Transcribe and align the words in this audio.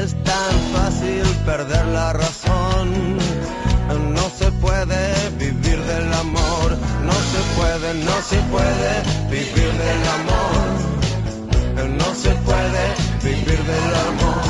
Es 0.00 0.14
tan 0.24 0.54
fácil 0.74 1.24
perder 1.46 1.86
la 1.86 2.12
razón. 2.12 3.18
No 4.14 4.30
se 4.38 4.50
puede 4.52 5.30
vivir 5.38 5.78
del 5.82 6.12
amor. 6.12 6.68
No 7.08 7.16
se 7.32 7.40
puede, 7.56 7.94
no 7.94 8.16
se 8.30 8.38
puede 8.54 8.92
vivir 9.30 9.72
del 9.84 10.02
amor. 10.18 10.62
No 11.98 12.14
se 12.14 12.30
puede 12.46 12.84
vivir 13.22 13.60
del 13.72 13.94
amor. 14.08 14.42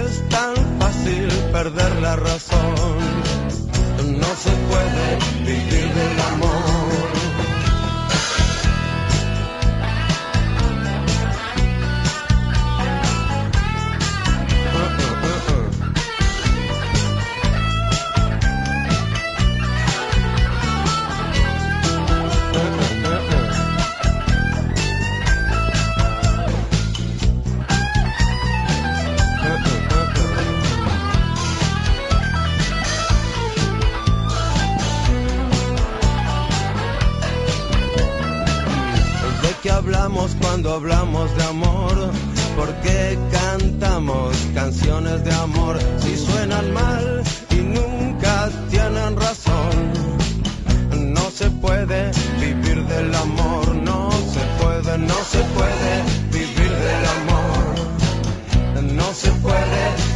Es 0.00 0.28
tan 0.28 0.54
fácil 0.80 1.28
perder 1.52 1.92
la 2.00 2.16
razón. 2.16 2.98
No 4.20 4.30
se 4.44 4.52
puede 4.70 5.06
vivir 5.44 5.94
del 5.94 6.20
amor. 6.32 6.71
Hablamos 40.72 41.34
de 41.36 41.44
amor? 41.44 42.10
¿Por 42.56 42.74
qué 42.82 43.18
cantamos 43.30 44.36
canciones 44.54 45.22
de 45.24 45.32
amor 45.32 45.78
si 45.98 46.16
suenan 46.16 46.72
mal 46.72 47.22
y 47.50 47.56
nunca 47.56 48.50
tienen 48.70 49.16
razón? 49.16 49.74
No 51.14 51.30
se 51.30 51.50
puede 51.50 52.10
vivir 52.40 52.84
del 52.86 53.14
amor, 53.14 53.74
no 53.74 54.10
se 54.10 54.40
puede, 54.62 54.98
no 54.98 55.18
se 55.32 55.40
puede 55.56 55.92
vivir 56.30 56.70
del 56.70 57.04
amor. 57.16 57.32
No 58.94 59.14
se 59.14 59.30
puede 59.30 60.11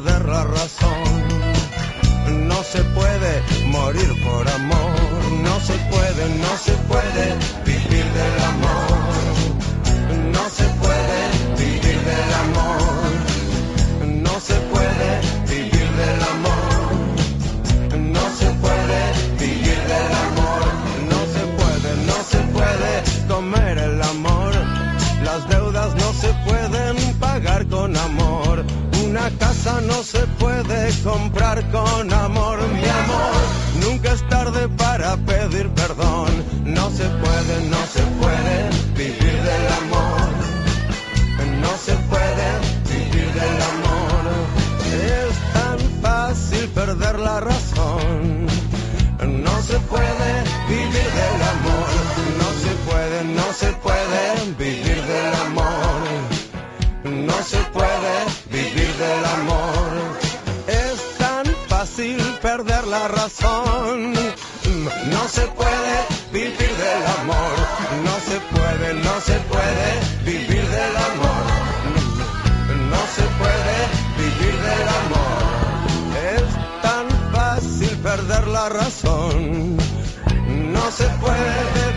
perder 0.00 0.28
la 0.28 0.44
razón. 0.44 1.04
No 2.48 2.62
se 2.62 2.82
puede 2.84 3.42
morir 3.66 4.12
por 4.24 4.46
amor. 4.48 5.32
No 5.42 5.60
se 5.60 5.72
puede, 5.90 6.28
no 6.38 6.56
se 6.58 6.72
puede 6.88 7.34
vivir 7.64 8.04
del 8.04 8.44
amor. 8.44 9.35
Comprar 31.02 31.70
con 31.70 32.12
amor. 32.12 32.58
Mi 32.72 32.84
amor, 32.84 33.34
nunca 33.84 34.12
es 34.12 34.28
tarde 34.28 34.68
para 34.68 35.16
pedir 35.16 35.68
perdón. 35.70 36.28
No 36.64 36.90
se 36.90 37.04
puede, 37.04 37.54
no 37.68 37.82
se 37.94 38.02
puede 38.20 38.70
vivir 38.96 39.36
del 39.50 39.66
amor. 39.82 40.28
No 41.60 41.72
se 41.84 41.94
puede 42.10 42.46
vivir 42.90 43.32
del 43.32 43.62
amor. 43.72 44.22
Es 45.20 45.52
tan 45.52 45.78
fácil 46.02 46.68
perder 46.68 47.18
la 47.18 47.40
razón. 47.40 48.46
No 49.44 49.62
se 49.62 49.78
puede 49.80 50.30
vivir 50.68 51.08
del 51.20 51.42
amor. 51.54 51.88
No 52.40 52.48
se 52.62 52.72
puede, 52.88 53.24
no 53.24 53.52
se 53.52 53.72
puede 53.84 54.54
vivir 54.58 54.85
perder 62.46 62.86
la 62.86 63.08
razón. 63.08 64.12
No 65.14 65.22
se 65.28 65.44
puede 65.58 65.94
vivir 66.32 66.72
del 66.84 67.02
amor. 67.20 67.54
No 68.06 68.14
se 68.28 68.38
puede, 68.54 68.94
no 68.94 69.14
se 69.28 69.36
puede 69.52 69.88
vivir 70.24 70.64
del 70.78 70.96
amor. 71.10 71.44
No 72.92 73.02
se 73.16 73.24
puede 73.40 73.76
vivir 74.22 74.56
del 74.68 74.88
amor. 75.02 75.40
Es 76.34 76.46
tan 76.86 77.06
fácil 77.34 77.98
perder 78.10 78.46
la 78.46 78.68
razón. 78.68 79.76
No 80.76 80.84
se 80.92 81.08
puede 81.24 81.95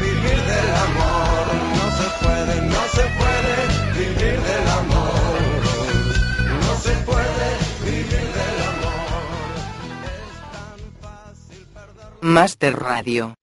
Master 12.21 12.77
Radio. 12.77 13.33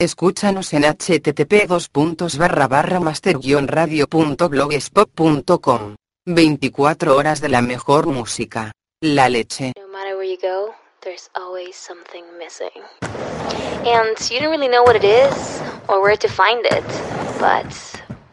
Escúchanos 0.00 0.72
en 0.72 0.84
http 0.84 1.68
master-radio.blogspot.com. 3.00 5.94
24 6.24 7.16
horas 7.16 7.40
de 7.40 7.48
la 7.48 7.62
mejor 7.62 8.06
música. 8.06 8.70
La 9.00 9.28
leche. 9.28 9.72
No 9.76 9.88
matter 9.88 10.14
where 10.16 10.28
you 10.28 10.38
go, 10.40 10.72
there's 11.02 11.28
always 11.34 11.74
something 11.76 12.24
missing. 12.38 12.70
And 13.84 14.16
you 14.30 14.38
don't 14.40 14.50
really 14.50 14.68
know 14.68 14.82
what 14.84 14.94
it 14.96 15.04
is 15.04 15.60
or 15.88 16.00
where 16.00 16.16
to 16.16 16.28
find 16.28 16.64
it. 16.64 16.84
But 17.38 17.66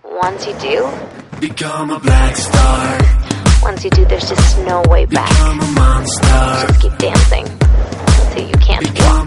once 0.03 0.45
you 0.47 0.53
do, 0.59 0.87
become 1.39 1.89
a 1.91 1.99
black 1.99 2.35
star. 2.37 2.97
Once 3.61 3.83
you 3.83 3.89
do, 3.89 4.05
there's 4.05 4.29
just 4.29 4.57
no 4.59 4.81
way 4.89 5.05
back. 5.05 5.27
Become 5.29 5.59
a 5.59 5.67
monster. 5.73 6.67
Just 6.67 6.79
keep 6.81 6.97
dancing 6.97 7.45
till 8.31 8.47
you 8.47 8.57
can't. 8.59 8.85
Become 8.93 9.18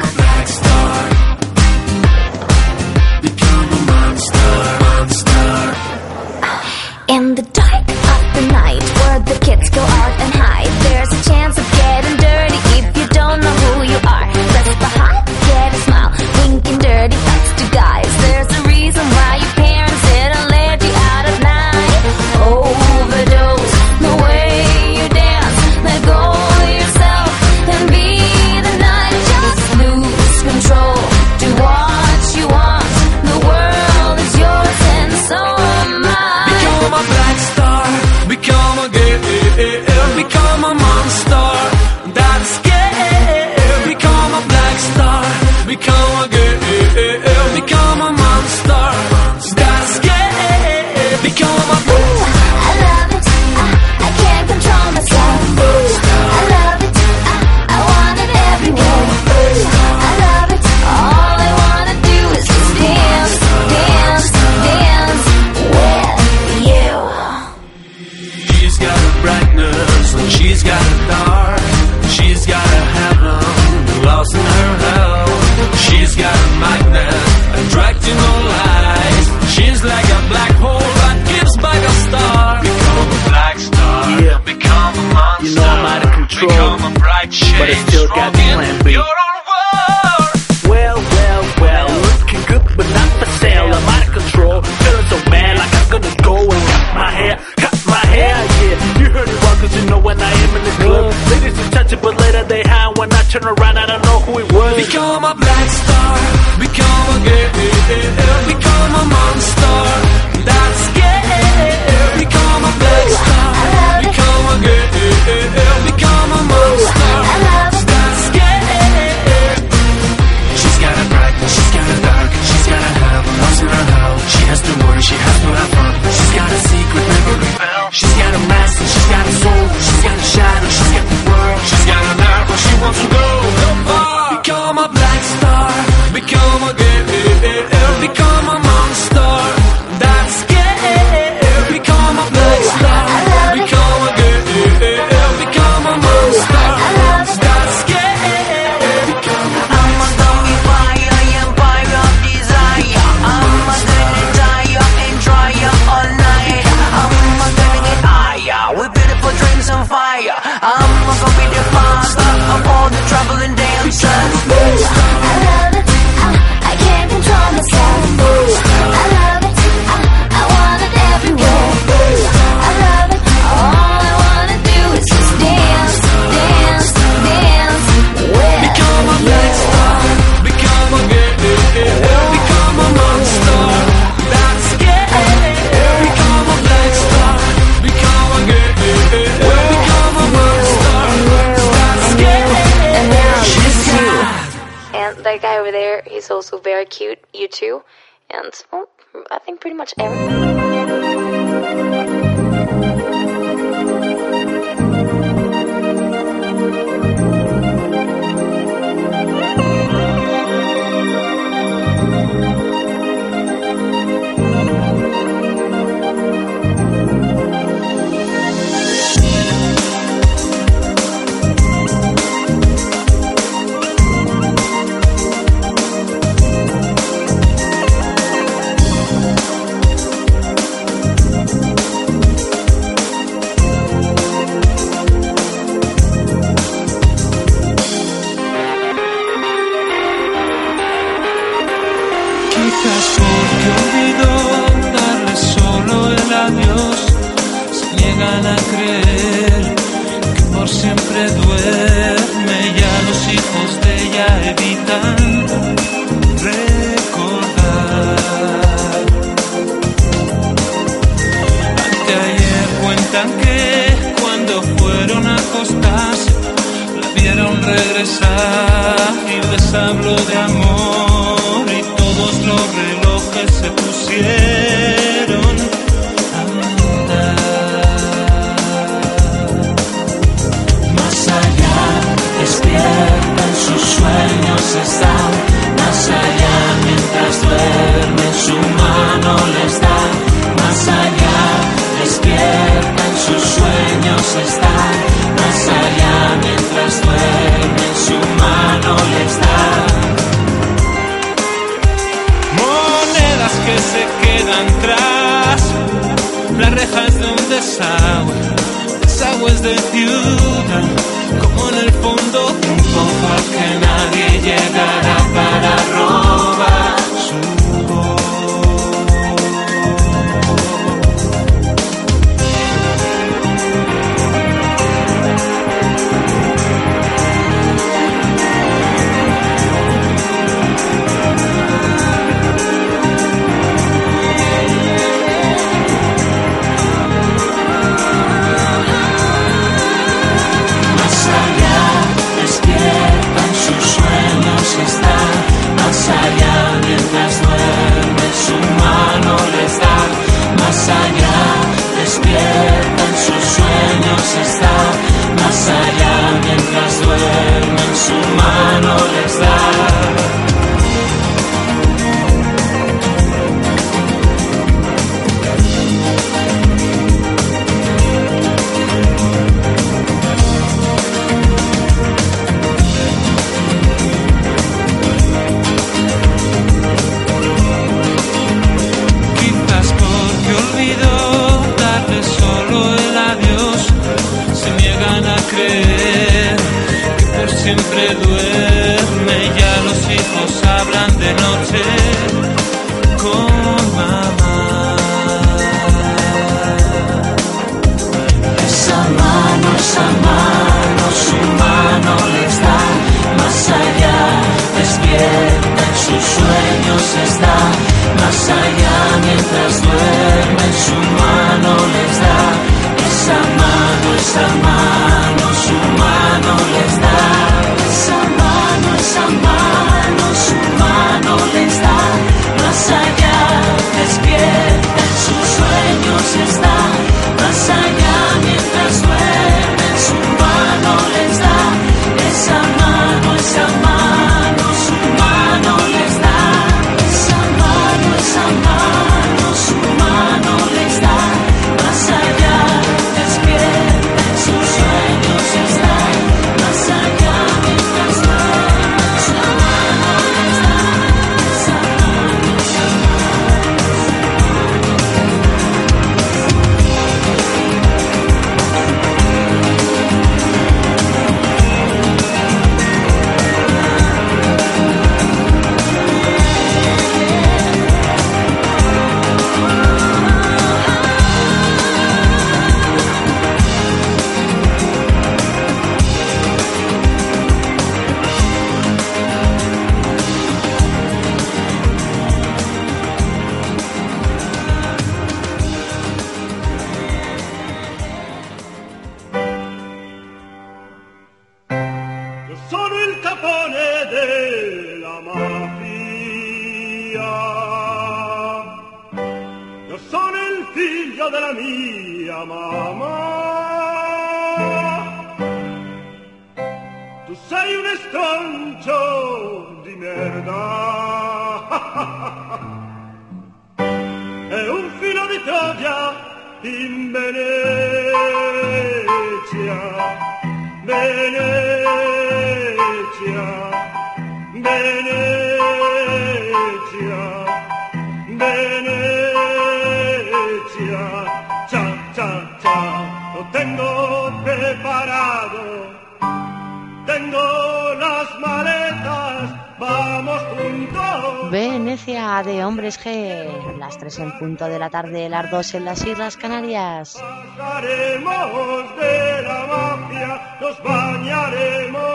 tarde, 544.93 545.29
las 545.29 545.51
dos 545.51 545.75
en 545.75 545.87
las 545.87 546.07
Islas 546.07 546.37
Canarias. 546.37 547.19
Bajaremos 547.59 548.97
de 548.97 549.43
la 549.43 549.67
mafia, 549.67 550.59
nos 550.61 550.83
bañaremos. 550.85 552.12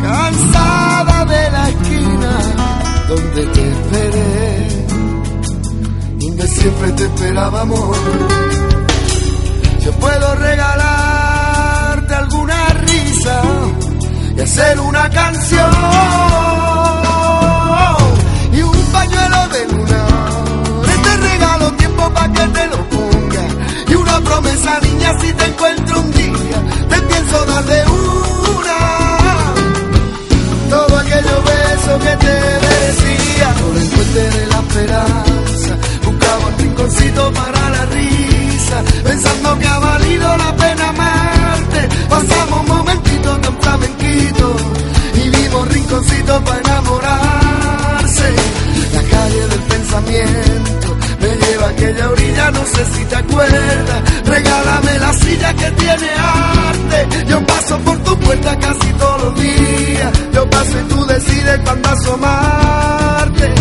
cansada 0.03 1.25
de 1.25 1.51
la 1.51 1.69
esquina 1.71 2.39
donde 3.09 3.47
te 3.47 3.71
esperé, 3.73 4.87
donde 6.21 6.47
siempre 6.47 6.93
te 6.93 7.05
esperaba 7.05 7.63
amor 7.63 8.54
yo 9.85 9.93
puedo 9.93 10.35
regalarte 10.37 12.15
alguna 12.15 12.69
risa 12.87 13.43
y 14.35 14.41
hacer 14.41 14.81
una 14.81 15.11
canción 15.11 15.71
y 18.51 18.63
un 18.63 18.79
pañuelo 18.93 19.49
de 19.49 19.67
luna. 19.69 20.07
Te 21.03 21.17
regalo 21.19 21.71
tiempo 21.73 22.11
para 22.15 22.33
que 22.33 22.49
te 22.49 22.67
lo 22.69 22.89
ponga 22.89 23.43
y 23.87 23.95
una 23.95 24.21
promesa, 24.21 24.81
niña, 24.81 25.13
si 25.21 25.33
te 25.35 25.45
encuentro 25.45 26.01
un 26.01 26.13
día, 26.13 26.59
te 26.89 27.01
pienso 27.03 27.45
dar 27.45 27.65
de 27.67 27.85
una. 27.85 28.79
Todo 30.71 30.99
aquello 30.99 31.43
beso 31.43 31.99
que 31.99 32.17
te 32.25 32.35
merecía, 32.65 33.49
por 33.61 33.77
el 33.77 34.15
de 34.15 34.47
la 34.47 34.59
esperanza, 34.61 35.77
buscaba 36.05 36.47
un 36.47 36.59
rinconcito 36.59 37.33
para 37.35 37.64
pensando 39.03 39.59
que 39.59 39.67
ha 39.67 39.79
valido 39.79 40.37
la 40.37 40.57
pena 40.57 40.89
amarte. 40.89 41.89
Pasamos 42.09 42.67
momentitos 42.67 43.41
tan 43.41 43.61
flamenquitos 43.61 44.63
y 45.15 45.29
vimos 45.29 45.69
rinconcitos 45.69 46.43
para 46.43 46.61
enamorarse. 46.61 48.35
La 48.93 49.03
calle 49.03 49.49
del 49.49 49.61
pensamiento 49.61 50.97
me 51.21 51.29
lleva 51.37 51.67
a 51.67 51.71
aquella 51.71 52.11
orilla, 52.11 52.51
no 52.51 52.65
sé 52.67 52.85
si 52.95 53.05
te 53.05 53.17
acuerdas. 53.17 54.03
Regálame 54.25 54.99
la 54.99 55.13
silla 55.15 55.55
que 55.55 55.71
tiene 55.73 56.09
arte. 56.19 57.27
Yo 57.29 57.47
paso 57.47 57.79
por 57.81 57.99
tu 57.99 58.19
puerta 58.19 58.59
casi 58.59 58.93
todos 58.93 59.23
los 59.25 59.41
días. 59.41 60.13
Yo 60.33 60.51
paso 60.51 60.81
y 60.81 60.89
tú 60.89 61.07
decides 61.07 61.61
cuándo 61.65 61.89
asomarte. 61.89 63.55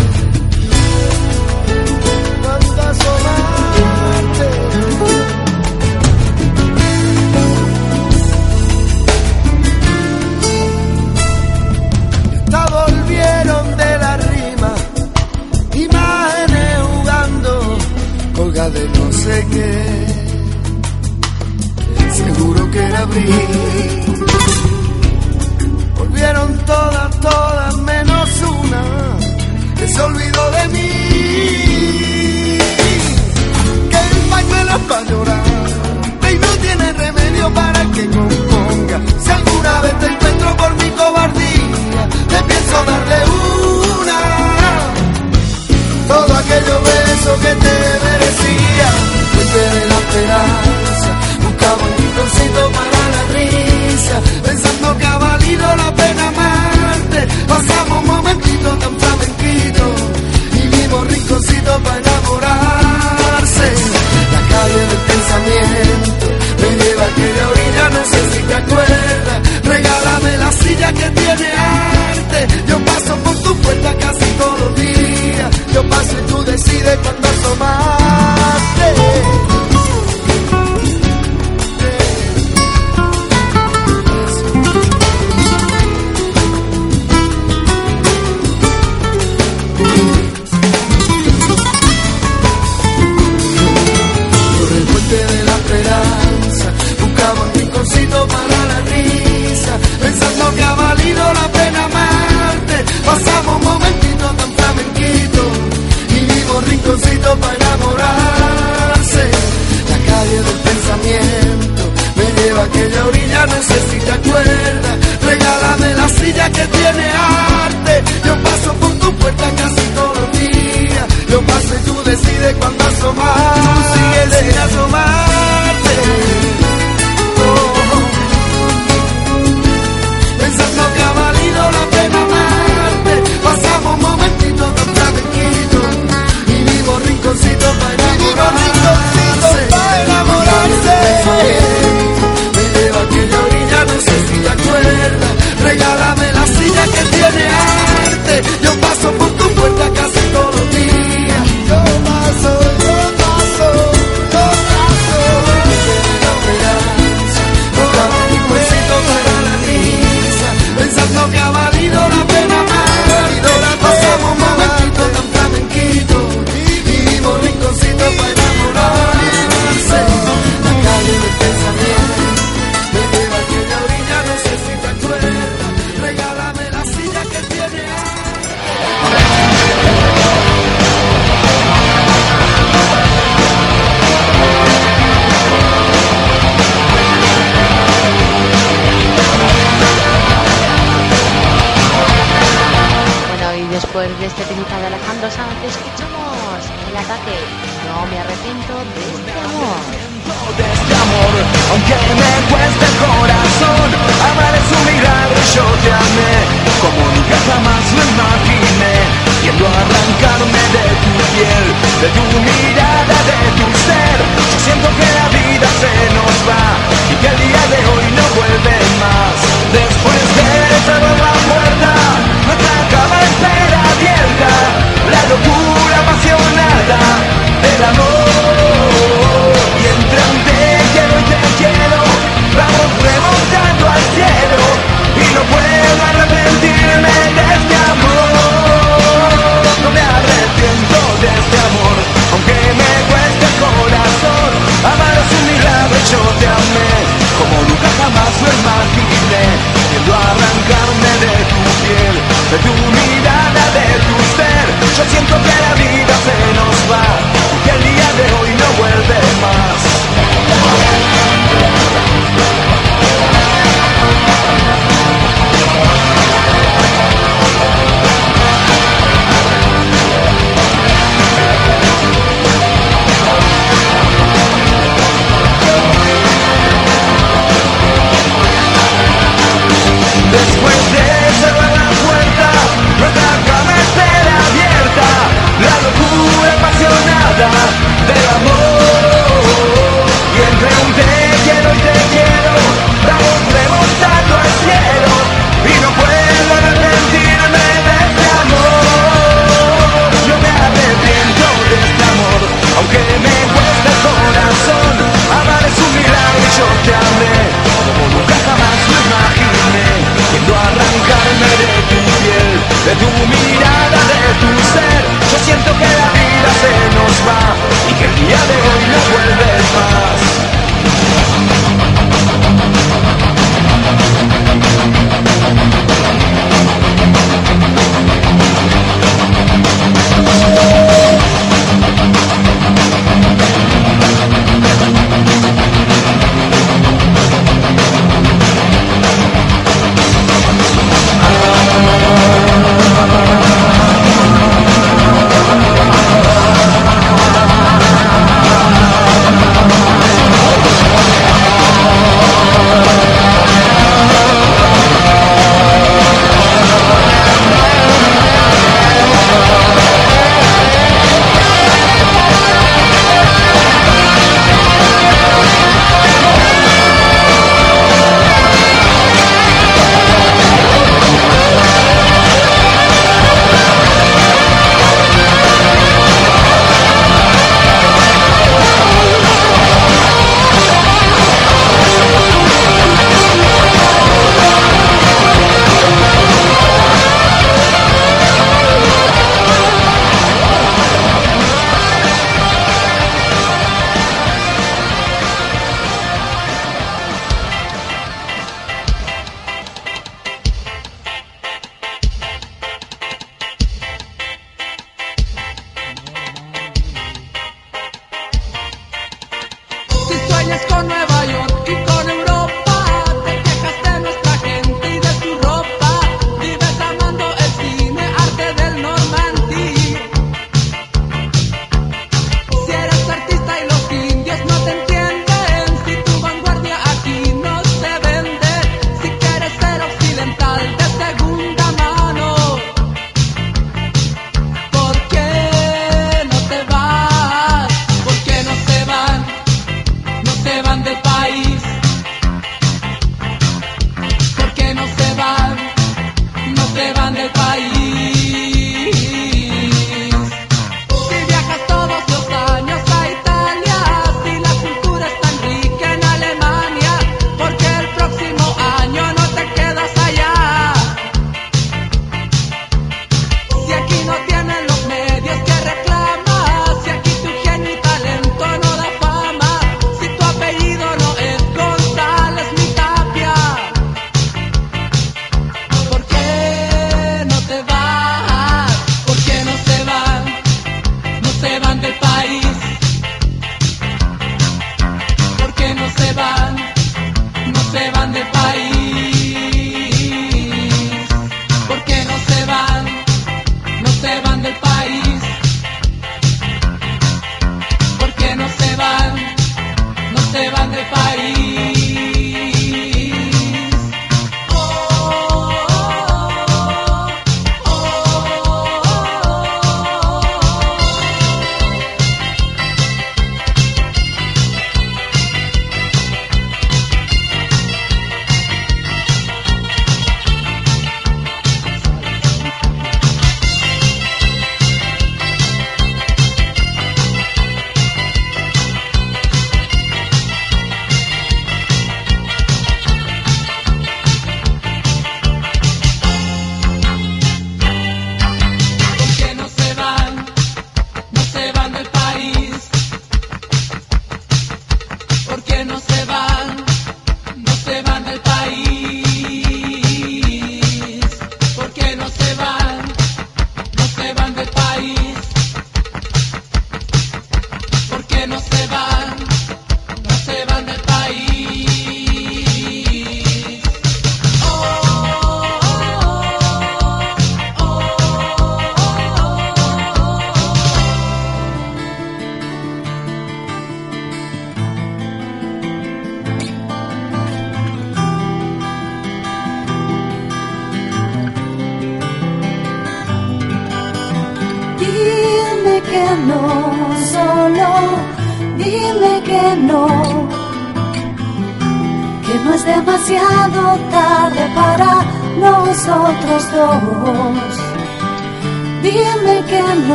de 18.70 18.88
no 18.88 19.12
sé 19.12 19.46
qué. 19.50 19.72
Seguro 22.12 22.70
que 22.70 22.78
era 22.78 23.00
abril. 23.00 24.14
Volvieron 25.96 26.58
todas, 26.64 27.20
todas 27.20 27.76
menos 27.78 28.30
una 28.42 28.82
que 29.78 29.88
se 29.88 30.00
olvidó 30.00 30.50
de 30.50 30.68
mí. 30.68 32.13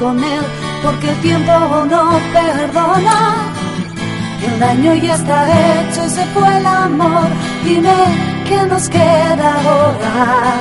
con 0.00 0.18
él, 0.24 0.44
porque 0.82 1.10
el 1.10 1.20
tiempo 1.20 1.52
no 1.90 2.18
perdona. 2.32 3.52
El 4.46 4.58
daño 4.58 4.94
ya 4.94 5.14
está 5.14 5.38
hecho 5.46 6.08
se 6.08 6.24
fue 6.32 6.56
el 6.56 6.66
amor. 6.66 7.28
Dime 7.64 7.98
qué 8.48 8.62
nos 8.66 8.88
queda 8.88 9.48
ahora. 9.62 10.54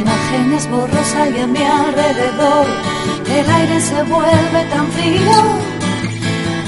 Imágenes 0.00 0.70
borrosas 0.70 1.30
y 1.36 1.40
a 1.40 1.46
mi 1.48 1.62
alrededor 1.64 2.94
el 3.40 3.50
aire 3.50 3.80
se 3.80 4.02
vuelve 4.04 4.60
tan 4.70 4.86
frío. 4.92 5.38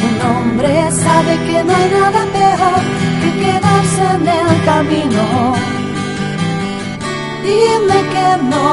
Un 0.07 0.17
hombre 0.31 0.91
sabe 0.91 1.33
que 1.47 1.65
no 1.65 1.73
hay 1.77 1.89
nada 1.99 2.23
peor 2.39 2.81
que 3.21 3.31
quedarse 3.43 4.03
en 4.17 4.29
el 4.41 4.65
camino. 4.71 5.25
Dime 7.43 7.99
que 8.15 8.29
no, 8.53 8.69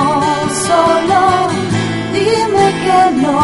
solo 0.68 1.20
dime 2.18 2.66
que 2.86 3.02
no. 3.24 3.42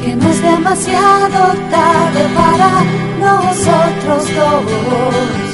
Que 0.00 0.16
no 0.16 0.28
es 0.28 0.42
demasiado 0.42 1.40
tarde 1.70 2.22
para 2.40 2.70
nosotros 3.26 4.20
dos. 4.36 5.45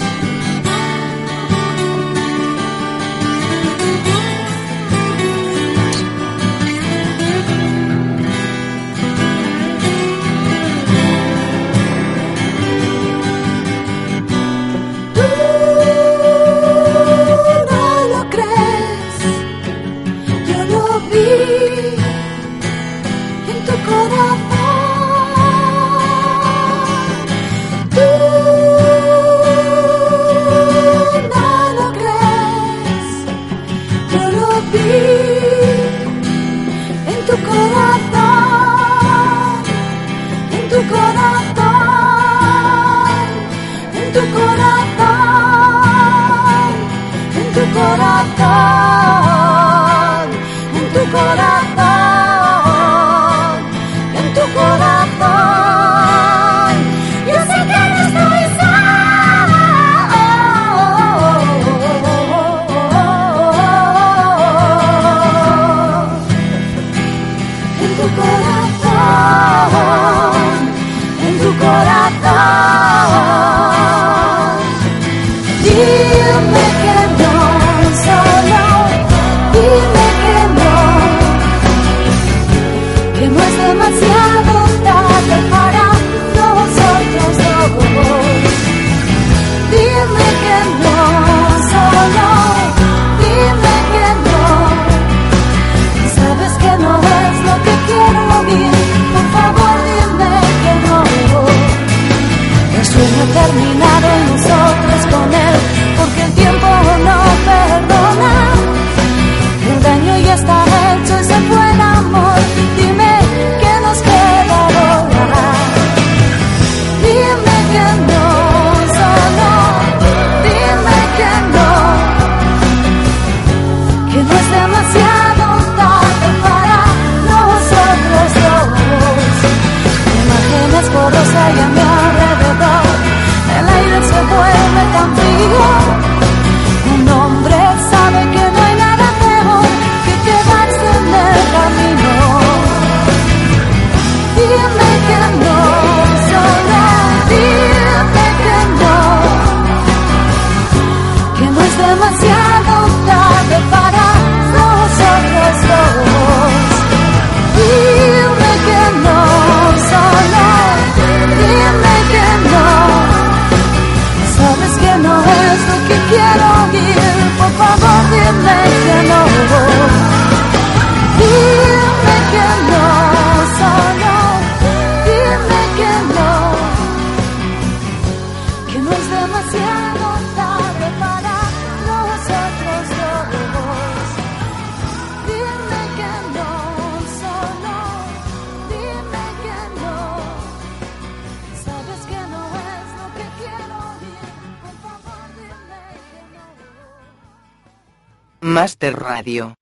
Master 198.62 198.94
Radio. 198.94 199.54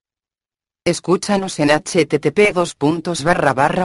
Escúchanos 0.85 1.57
en 1.59 1.69
http 1.69 2.53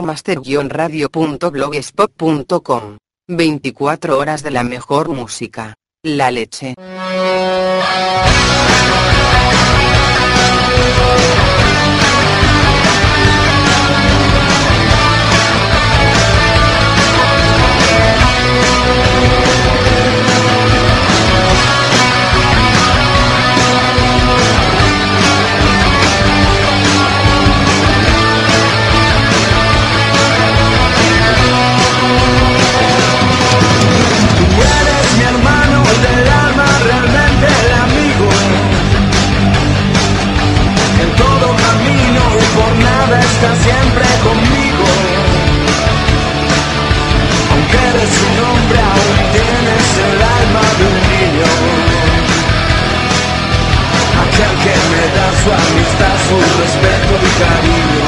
master-radio.blogspot.com. 0.03 2.97
24 3.27 4.17
horas 4.19 4.43
de 4.43 4.51
la 4.51 4.61
mejor 4.61 5.09
música. 5.09 5.73
La 6.03 6.29
leche. 6.29 6.75
debe 43.09 43.55
siempre 43.63 44.05
conmigo. 44.23 44.85
Aunque 47.51 47.83
de 47.97 48.05
su 48.15 48.27
nombre 48.41 48.79
aún 48.79 49.17
tienes 49.31 49.87
el 50.07 50.19
alma 50.21 50.63
de 50.77 50.83
un 50.91 50.97
niño. 51.13 51.49
Aquel 54.23 54.53
que 54.63 54.75
me 54.91 55.03
da 55.15 55.27
su 55.41 55.49
amistad, 55.63 56.15
su 56.27 56.37
respeto 56.61 57.13
y 57.23 57.33
cariño. 57.41 58.05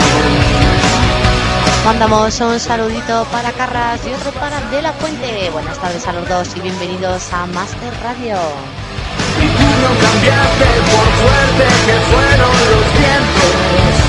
Mandamos 1.85 2.39
un 2.41 2.59
saludito 2.59 3.25
para 3.31 3.51
Carras 3.53 4.01
y 4.05 4.13
otro 4.13 4.31
para 4.39 4.59
De 4.69 4.81
La 4.81 4.91
Fuente. 4.93 5.49
Buenas 5.51 5.79
tardes 5.79 6.05
a 6.07 6.13
los 6.13 6.27
dos 6.27 6.49
y 6.55 6.59
bienvenidos 6.59 7.31
a 7.33 7.45
Master 7.47 7.93
Radio. 8.03 8.37
Y 9.41 9.47
tú 9.47 9.67
no 9.81 9.91
cambiaste 10.03 10.69
por 10.91 11.07
fuerte 11.21 11.65
que 11.85 11.95
fueron 12.11 12.51
los 12.71 12.99
vientos. 12.99 14.08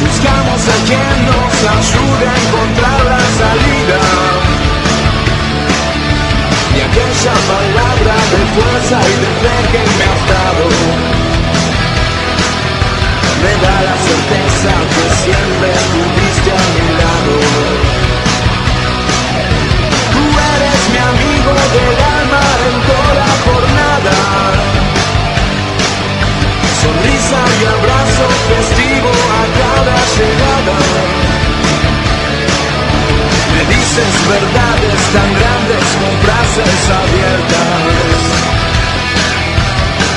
Buscamos 0.00 0.60
a 0.64 0.76
quien 0.86 1.16
nos 1.28 1.54
ayude 1.78 2.24
a 2.26 2.36
encontrar 2.44 3.00
la 3.12 3.22
salida. 3.40 4.00
Y 6.76 6.80
aquella 6.80 7.34
palabra 7.52 8.14
de 8.32 8.40
fuerza 8.54 8.98
y 9.02 9.14
de 9.22 9.30
fe 9.42 9.56
que 9.72 9.82
me 9.98 10.04
has 10.10 10.22
dado 10.32 10.64
Me 13.42 13.52
da 13.64 13.76
la 13.88 13.96
certeza 14.08 14.72
que 14.94 15.04
siempre 15.22 15.68
estuviste 15.80 16.50
a 16.50 16.64
mi 16.74 16.86
lado. 17.00 17.34
Tú 20.12 20.22
eres 20.54 20.80
mi 20.92 21.00
amigo 21.12 21.52
del 21.74 21.98
alma 22.18 22.42
en 22.68 22.76
toda 22.88 23.17
Y 27.30 27.30
abrazo 27.30 28.26
festivo 28.48 29.10
a 29.10 29.44
cada 29.60 29.96
llegada. 30.16 30.78
Me 33.52 33.62
dices 33.68 34.12
verdades 34.30 35.00
tan 35.12 35.30
grandes 35.34 35.84
con 36.00 36.12
frases 36.24 36.80
abiertas. 36.88 38.28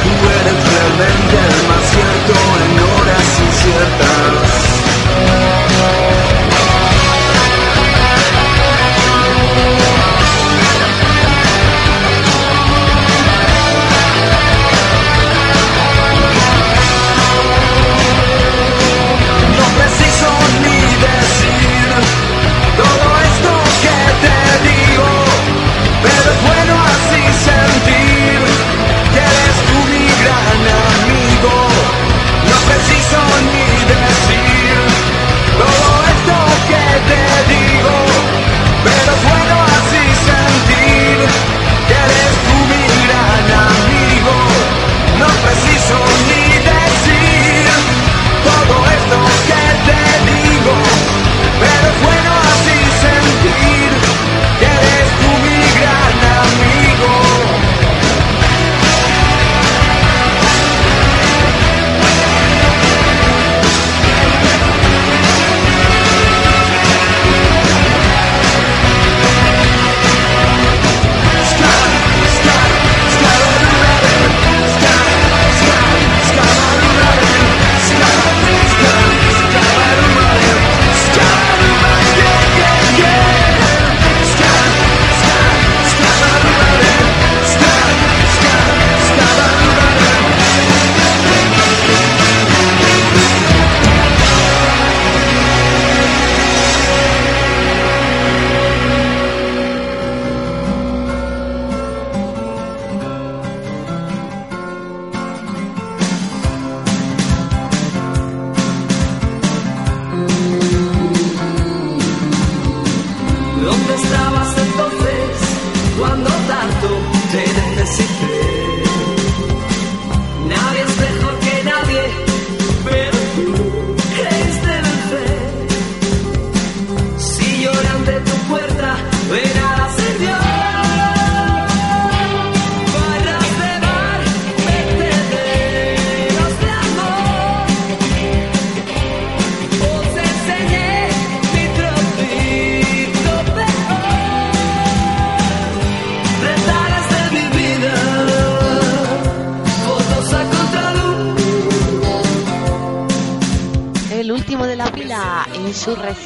Tú 0.03 0.11
eres 0.39 0.59
realmente 0.71 1.35
el 1.51 1.67
más 1.67 1.83
cierto 1.91 2.33
en 2.63 2.79
horas 2.79 3.27
inciertas. 3.45 4.50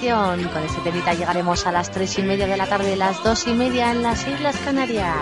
Con 0.06 0.64
este 0.64 0.82
temita 0.84 1.16
llegaremos 1.16 1.66
a 1.66 1.72
las 1.72 1.90
tres 1.90 2.20
y 2.20 2.22
media 2.22 2.46
de 2.46 2.56
la 2.56 2.68
tarde, 2.68 2.96
las 2.96 3.24
dos 3.24 3.48
y 3.48 3.56
media 3.56 3.92
en 3.92 4.04
las 4.04 4.28
Islas 4.28 4.56
Canarias. 4.64 5.16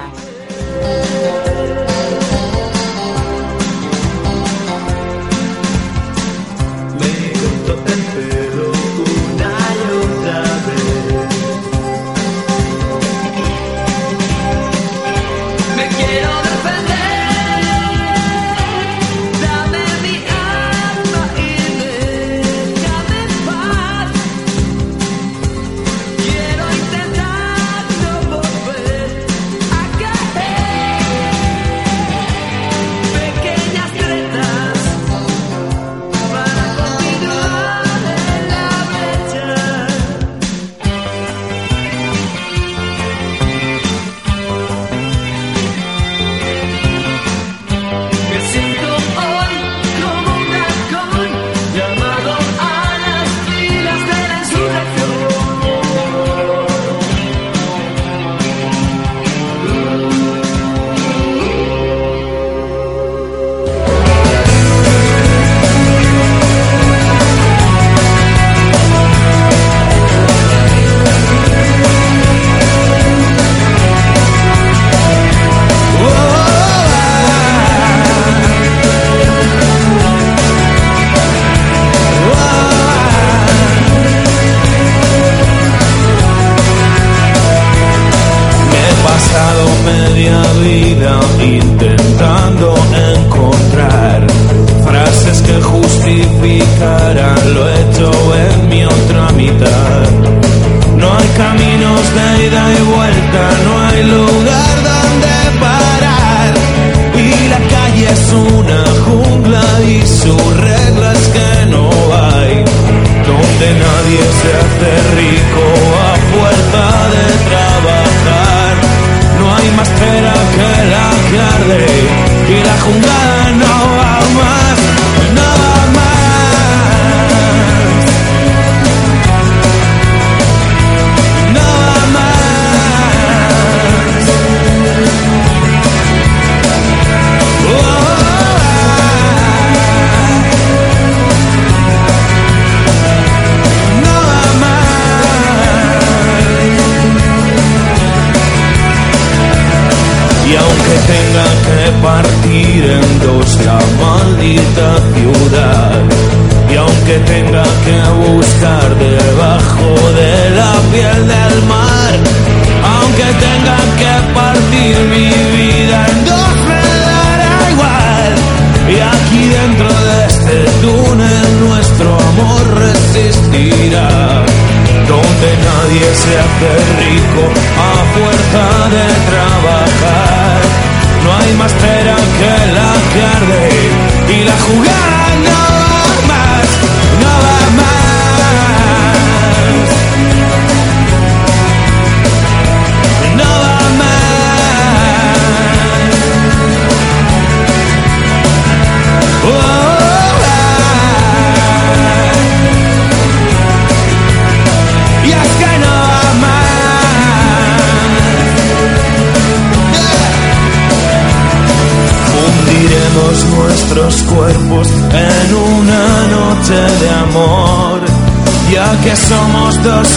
jugar. 184.57 185.02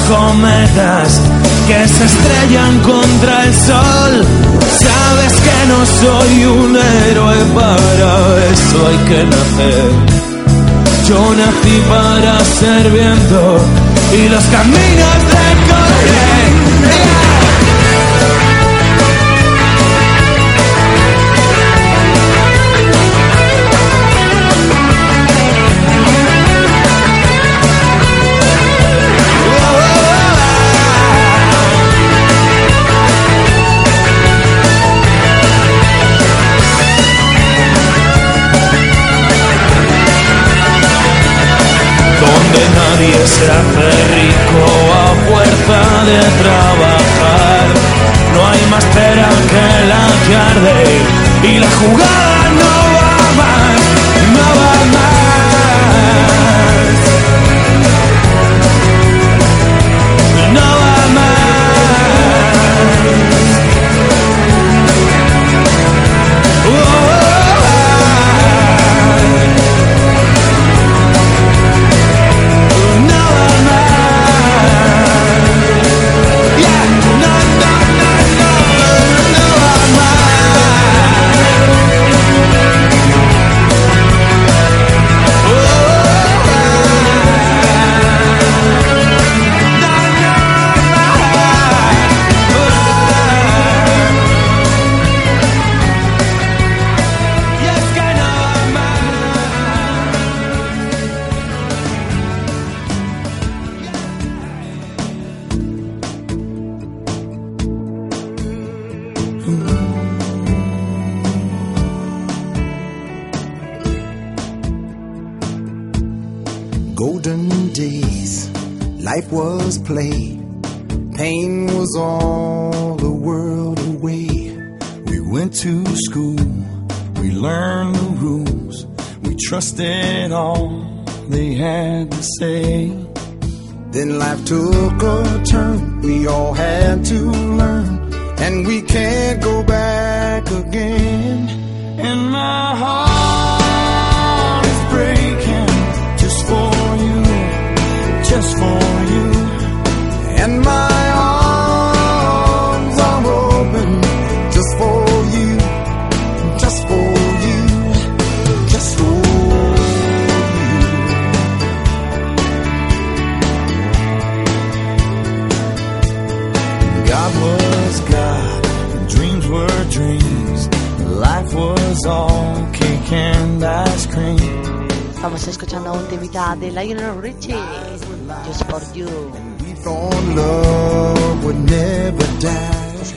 cometas 0.09 1.20
que 1.66 1.88
se 1.88 2.04
estrellan 2.04 2.80
contra 2.80 3.44
el 3.44 3.54
sol. 3.54 4.12
Sabes 4.78 5.32
que 5.46 5.59
no 5.68 5.86
soy 5.86 6.44
un 6.44 6.76
héroe, 6.76 7.36
para 7.54 8.12
eso 8.52 8.86
hay 8.88 8.98
que 9.09 9.24
nacer. 9.24 9.90
Yo 11.09 11.34
nací 11.34 11.82
para 11.88 12.44
ser 12.44 12.90
viento 12.90 13.59
y 14.12 14.28
los 14.28 14.44
caminos 14.44 15.18
de 15.30 15.38
recorrer. 15.54 17.36
I'm 43.49 43.74
fell. 43.74 43.95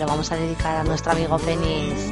vamos 0.10 0.32
a 0.32 0.36
dedicar 0.36 0.76
a 0.76 0.84
nuestro 0.84 1.12
amigo 1.12 1.38
Penis. 1.38 2.12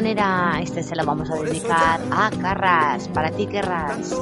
manera. 0.00 0.60
Este 0.62 0.80
se 0.84 0.94
lo 0.94 1.04
vamos 1.04 1.28
a 1.28 1.34
dedicar 1.42 2.00
a 2.12 2.30
Carras. 2.30 3.08
Para 3.08 3.32
ti, 3.32 3.48
Carras. 3.48 4.14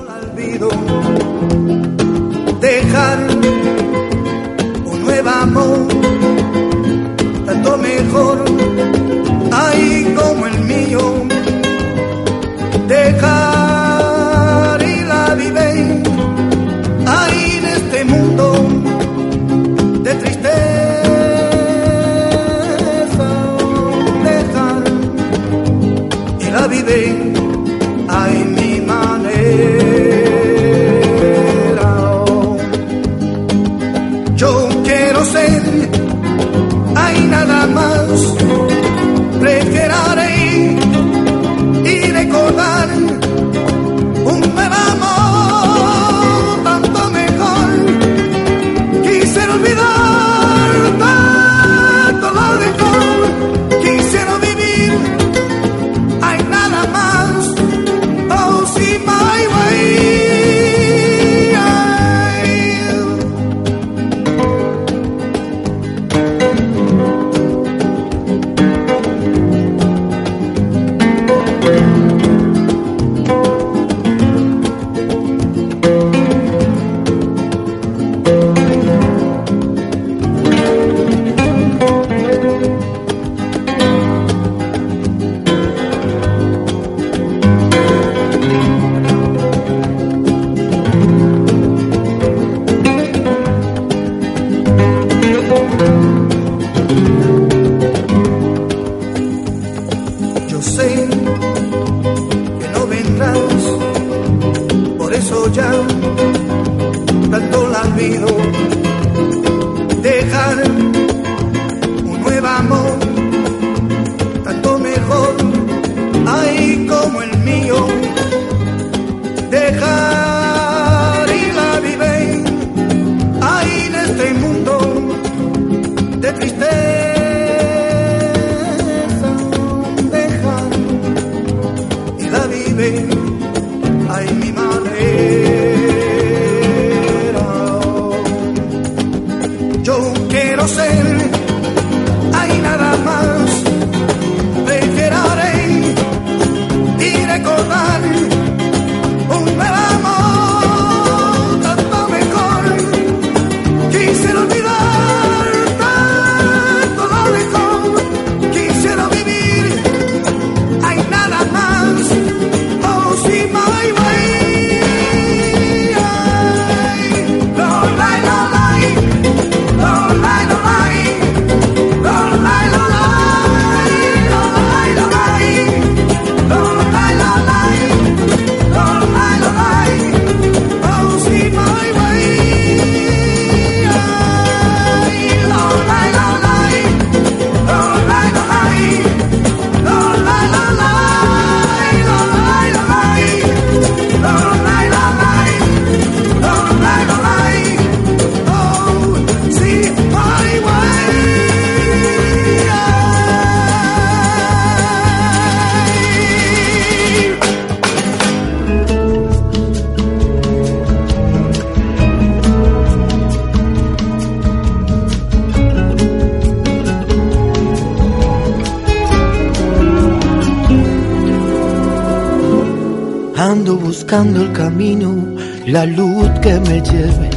La 225.77 225.85
luz 225.85 226.31
que 226.41 226.55
me 226.69 226.81
lleve. 226.91 227.31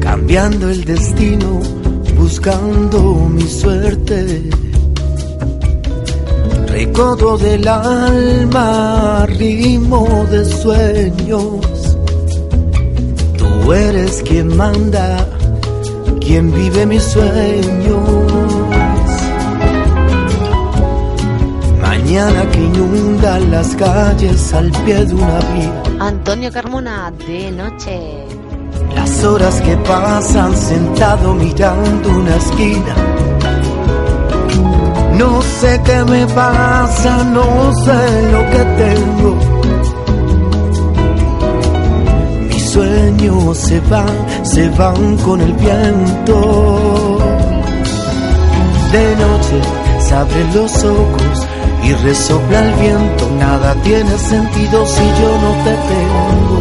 Cambiando 0.00 0.68
el 0.68 0.84
destino, 0.84 1.50
buscando 2.14 3.00
mi 3.36 3.46
suerte. 3.48 4.18
Recodo 6.66 7.38
del 7.38 7.66
alma, 7.66 9.24
ritmo 9.40 10.26
de 10.30 10.44
sueños. 10.44 11.96
Tú 13.38 13.72
eres 13.72 14.22
quien 14.28 14.54
manda, 14.54 15.26
quien 16.20 16.52
vive 16.52 16.84
mis 16.84 17.02
sueños. 17.02 17.59
Las 23.50 23.74
calles 23.74 24.54
al 24.54 24.70
pie 24.84 25.04
de 25.04 25.14
una 25.14 25.38
vía. 25.52 25.82
Antonio 25.98 26.50
Carmona, 26.52 27.12
de 27.26 27.50
noche. 27.50 28.24
Las 28.94 29.24
horas 29.24 29.60
que 29.60 29.76
pasan 29.78 30.56
sentado 30.56 31.34
mirando 31.34 32.08
una 32.10 32.36
esquina. 32.36 32.94
No 35.18 35.42
sé 35.42 35.80
qué 35.84 36.04
me 36.04 36.26
pasa, 36.28 37.24
no 37.24 37.72
sé 37.84 38.32
lo 38.32 38.40
que 38.52 38.62
tengo. 38.82 39.36
Mis 42.48 42.70
sueños 42.70 43.58
se 43.58 43.80
van, 43.80 44.44
se 44.44 44.68
van 44.70 45.16
con 45.18 45.40
el 45.40 45.52
viento. 45.54 47.18
De 48.92 49.16
noche 49.16 49.58
se 50.00 50.14
abren 50.14 50.54
los 50.54 50.84
ojos 50.84 51.29
y 51.82 51.92
resopla 51.94 52.60
el 52.60 52.74
viento. 52.74 53.30
Nada 53.38 53.74
tiene 53.82 54.16
sentido 54.18 54.86
si 54.86 55.02
yo 55.20 55.38
no 55.42 55.52
te 55.64 55.74
tengo. 55.92 56.60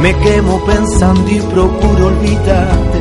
Me 0.00 0.14
quemo 0.18 0.64
pensando 0.64 1.30
y 1.30 1.40
procuro 1.40 2.06
olvidarte. 2.06 2.98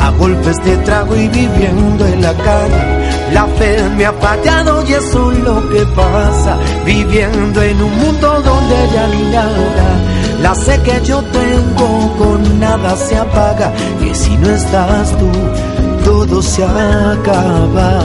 A 0.00 0.10
golpes 0.10 0.56
de 0.64 0.76
trago 0.78 1.16
y 1.16 1.28
viviendo 1.28 2.06
en 2.06 2.22
la 2.22 2.34
calle. 2.34 3.06
La 3.32 3.46
fe 3.46 3.76
me 3.96 4.04
ha 4.04 4.12
fallado 4.12 4.84
y 4.86 4.92
eso 4.92 5.32
es 5.32 5.38
lo 5.40 5.68
que 5.70 5.84
pasa. 5.86 6.58
Viviendo 6.84 7.62
en 7.62 7.82
un 7.82 7.98
mundo 7.98 8.42
donde 8.42 8.76
ya 8.94 9.06
ni 9.08 9.22
nada. 9.30 10.16
La 10.42 10.54
sé 10.54 10.80
que 10.82 11.00
yo 11.04 11.22
tengo 11.22 12.16
con 12.18 12.60
nada 12.60 12.94
se 12.96 13.16
apaga. 13.16 13.72
Y 14.00 14.14
si 14.14 14.36
no 14.36 14.50
estás 14.50 15.10
tú, 15.18 15.30
todo 16.04 16.42
se 16.42 16.62
acaba. 16.62 18.04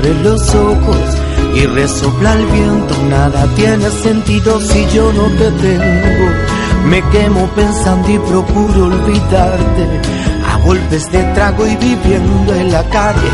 Abren 0.00 0.22
los 0.22 0.54
ojos 0.54 0.96
y 1.54 1.66
resopla 1.66 2.32
el 2.34 2.46
viento. 2.46 2.94
Nada 3.08 3.46
tiene 3.54 3.90
sentido 3.90 4.60
si 4.60 4.86
yo 4.94 5.12
no 5.12 5.24
te 5.24 5.50
tengo. 5.50 6.30
Me 6.88 7.02
quemo 7.10 7.46
pensando 7.54 8.10
y 8.10 8.18
procuro 8.18 8.86
olvidarte. 8.86 10.00
A 10.46 10.56
golpes 10.64 11.10
de 11.12 11.22
trago 11.34 11.66
y 11.66 11.76
viviendo 11.76 12.54
en 12.54 12.72
la 12.72 12.82
calle. 12.84 13.28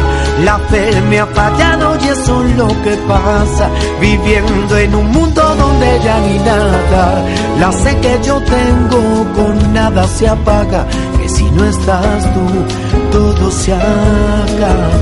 La 0.44 0.58
fe 0.58 1.00
me 1.08 1.20
ha 1.20 1.26
fallado 1.26 1.96
y 2.04 2.08
eso 2.08 2.44
es 2.44 2.56
lo 2.56 2.68
que 2.68 2.96
pasa. 3.08 3.70
Viviendo 4.00 4.78
en 4.78 4.94
un 4.94 5.10
mundo 5.10 5.42
donde 5.56 6.00
ya 6.04 6.18
ni 6.20 6.38
nada. 6.38 7.24
La 7.60 7.72
sé 7.72 7.96
que 8.00 8.18
yo 8.24 8.40
tengo 8.40 9.26
con 9.34 9.72
nada 9.72 10.06
se 10.08 10.28
apaga. 10.28 10.86
Que 11.18 11.28
si 11.28 11.44
no 11.52 11.64
estás 11.64 12.34
tú, 12.34 12.46
todo 13.12 13.50
se 13.50 13.72
acaba. 13.72 14.96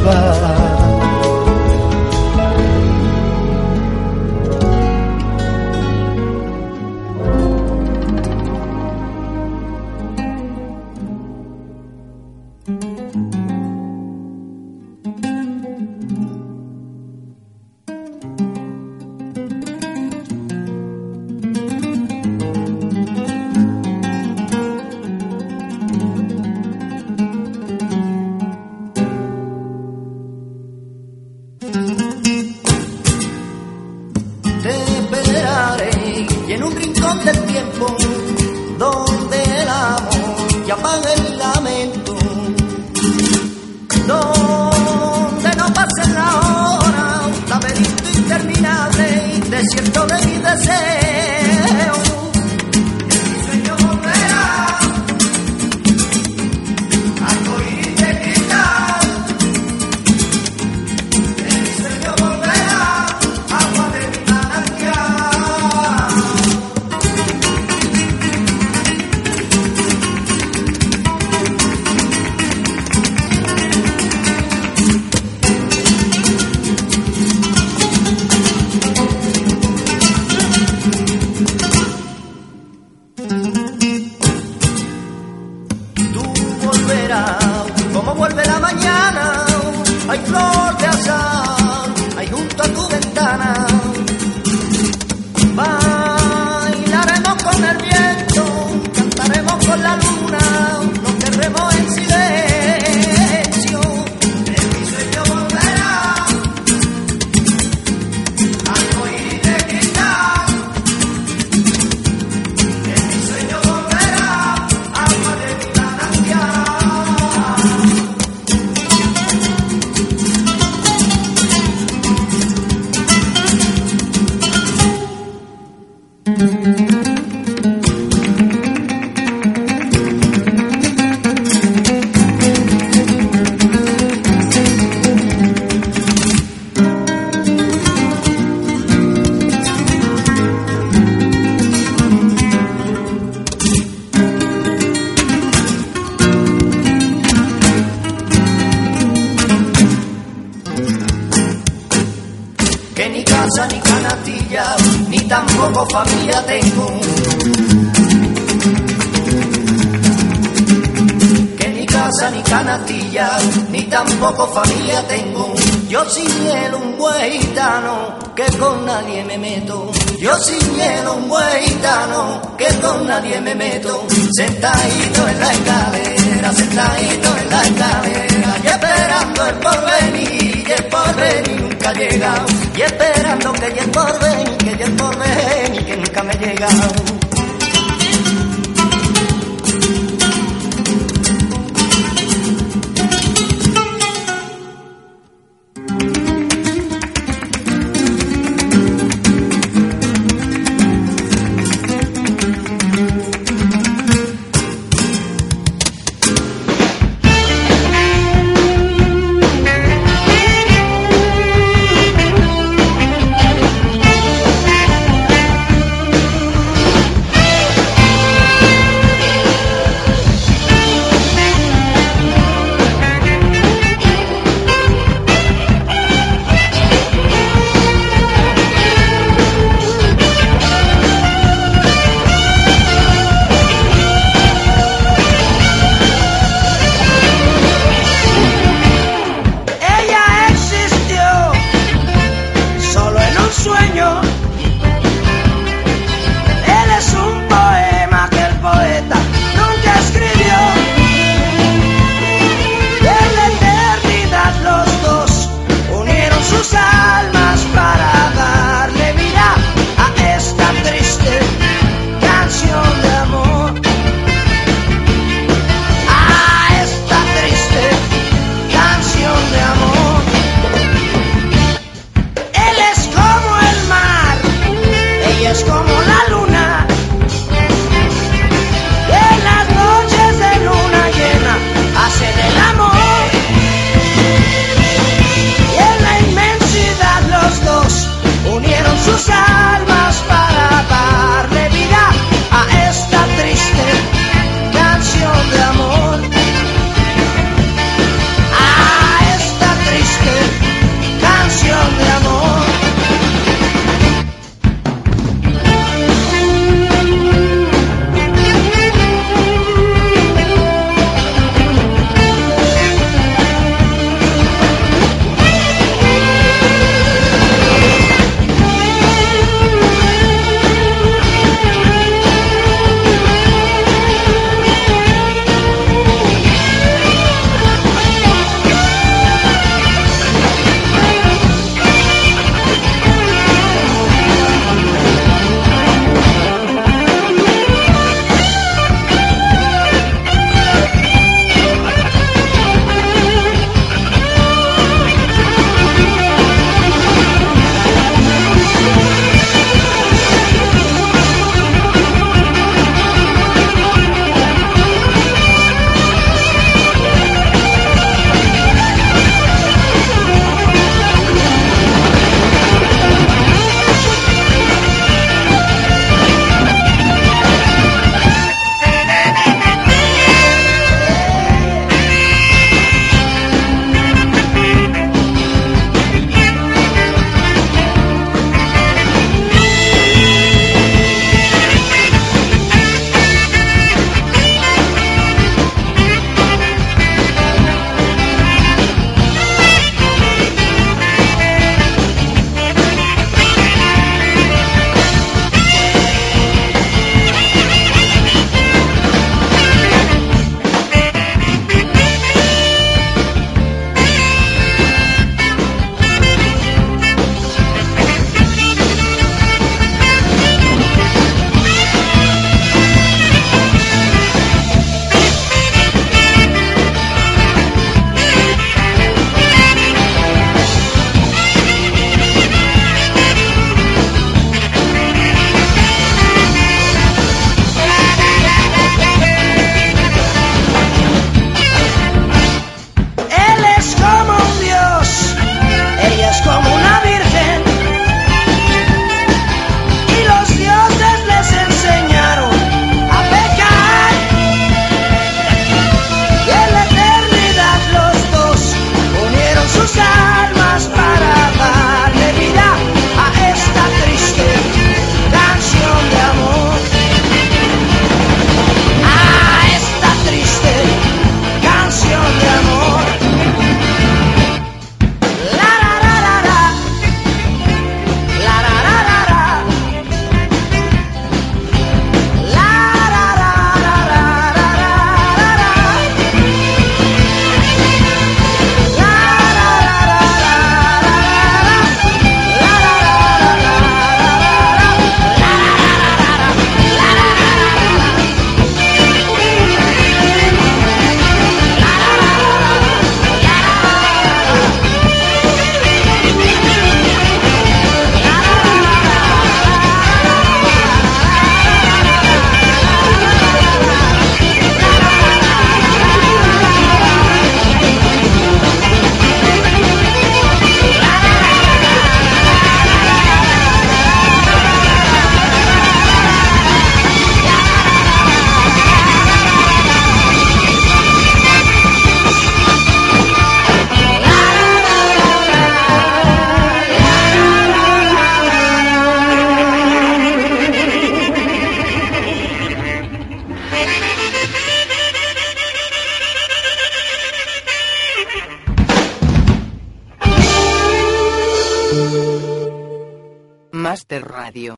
Master 544.04 544.22
Radio. 544.28 544.74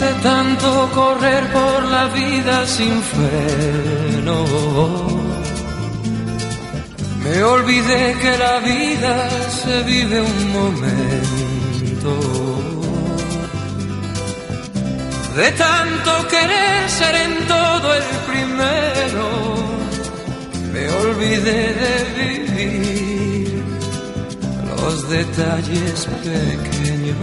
De 0.00 0.12
tanto 0.22 0.90
correr 0.94 1.44
por 1.52 1.84
la 1.84 2.06
vida 2.08 2.66
sin 2.66 3.02
freno. 3.02 4.44
Me 7.22 7.42
olvidé 7.42 8.16
que 8.22 8.38
la 8.38 8.60
vida 8.60 9.30
se 9.50 9.82
vive 9.82 10.22
un 10.22 10.52
momento. 10.52 11.58
De 15.38 15.50
tanto 15.52 16.26
querer 16.26 16.90
ser 16.90 17.14
en 17.14 17.46
todo 17.46 17.94
el 17.94 18.02
primero, 18.26 19.26
me 20.72 20.84
olvidé 20.90 21.62
de 21.80 21.94
vivir 22.18 23.62
los 24.66 25.08
detalles 25.08 26.08
pequeños. 26.26 27.16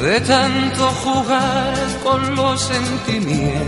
De 0.00 0.20
tanto 0.20 0.82
jugar 1.02 1.74
con 2.04 2.36
los 2.36 2.60
sentimientos, 2.60 3.66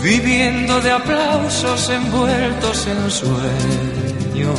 viviendo 0.00 0.80
de 0.80 0.92
aplausos 0.92 1.90
envueltos 1.90 2.86
en 2.86 3.10
sueños. 3.10 4.58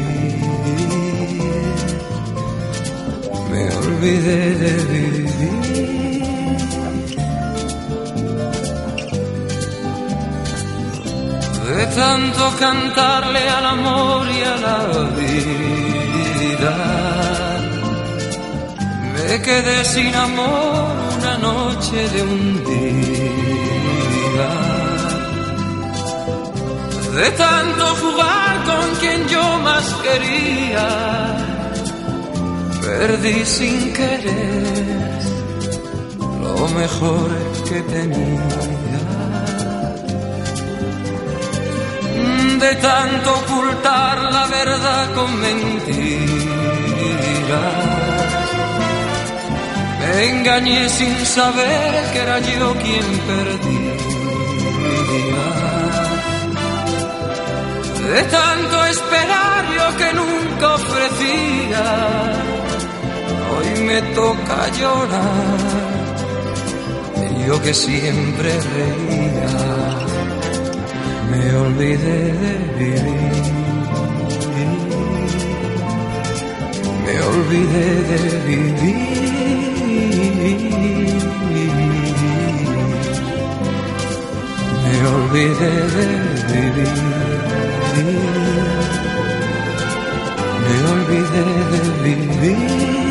Olvidé 4.01 4.55
de 4.63 4.73
vivir. 4.91 5.61
De 11.67 11.85
tanto 12.01 12.43
cantarle 12.59 13.43
al 13.57 13.65
amor 13.65 14.27
y 14.27 14.41
a 14.53 14.55
la 14.67 14.79
vida, 15.19 16.75
me 19.13 19.41
quedé 19.41 19.85
sin 19.85 20.13
amor 20.15 20.91
una 21.17 21.37
noche 21.37 21.97
de 22.09 22.21
un 22.23 22.63
día. 22.71 24.49
De 27.19 27.31
tanto 27.31 27.85
jugar 28.01 28.53
con 28.69 28.85
quien 28.99 29.27
yo 29.27 29.43
más 29.59 29.85
quería, 30.05 31.40
perdí 32.81 33.45
sin 33.45 33.93
querer 33.93 35.21
lo 36.41 36.67
mejor 36.79 37.29
que 37.67 37.81
tenía. 37.81 38.61
De 42.65 42.75
tanto 42.75 43.29
ocultar 43.41 44.17
la 44.37 44.45
verdad 44.47 45.13
con 45.15 45.29
mentiras, 45.39 46.21
me 49.99 50.29
engañé 50.29 50.89
sin 50.89 51.25
saber 51.25 52.11
que 52.11 52.19
era 52.19 52.39
yo 52.39 52.73
quien 52.83 53.07
perdía. 53.29 54.11
De 58.13 58.23
tanto 58.23 58.85
esperar 58.85 59.61
yo 59.77 59.97
que 59.97 60.09
nunca 60.13 60.75
ofrecía, 60.75 61.83
hoy 63.61 63.83
me 63.83 64.01
toca 64.13 64.69
llorar. 64.79 65.91
Yo 67.47 67.61
que 67.61 67.73
siempre 67.73 68.49
reía, 68.75 69.53
me 71.31 71.55
olvidé 71.55 72.33
de 72.41 72.53
vivir. 72.79 73.41
Me 77.05 77.15
olvidé 77.33 77.87
de 78.09 78.19
vivir. 78.47 79.21
Me 84.83 84.95
olvidé 85.15 85.73
de 85.97 86.07
vivir. 86.51 87.01
Me 90.65 90.75
olvidé 90.93 91.45
de 91.71 91.81
vivir. 92.03 93.10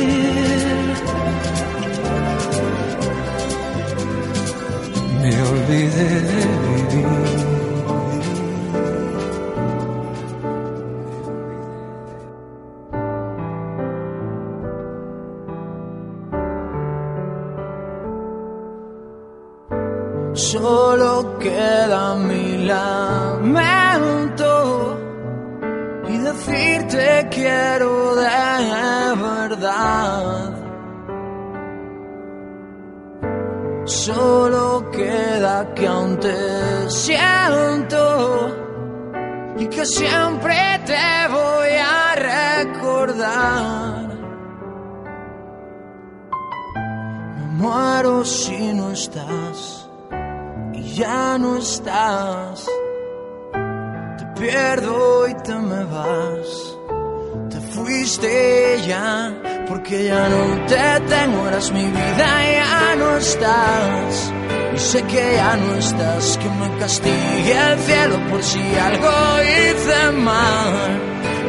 Porque 59.91 60.05
ya 60.05 60.29
no 60.29 60.65
te 60.67 60.99
tengo, 61.09 61.47
eras 61.47 61.71
mi 61.71 61.83
vida, 61.83 62.27
ya 62.53 62.95
no 62.95 63.17
estás. 63.17 64.33
Y 64.73 64.79
sé 64.79 65.03
que 65.03 65.33
ya 65.35 65.57
no 65.57 65.75
estás, 65.75 66.37
que 66.37 66.49
me 66.49 66.77
castigue 66.79 67.71
el 67.71 67.79
cielo 67.79 68.15
por 68.29 68.41
si 68.41 68.59
algo 68.59 69.11
hice 69.43 70.11
mal. 70.13 70.91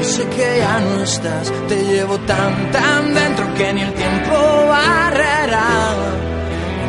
Y 0.01 0.05
sé 0.05 0.29
que 0.29 0.59
ya 0.59 0.81
no 0.81 1.03
estás, 1.05 1.53
te 1.69 1.85
llevo 1.85 2.19
tan, 2.21 2.73
tan 2.73 3.15
dentro 3.15 3.55
que 3.55 3.73
ni 3.75 3.83
el 3.83 3.95
tiempo 3.95 4.35
barrerá. 4.69 5.95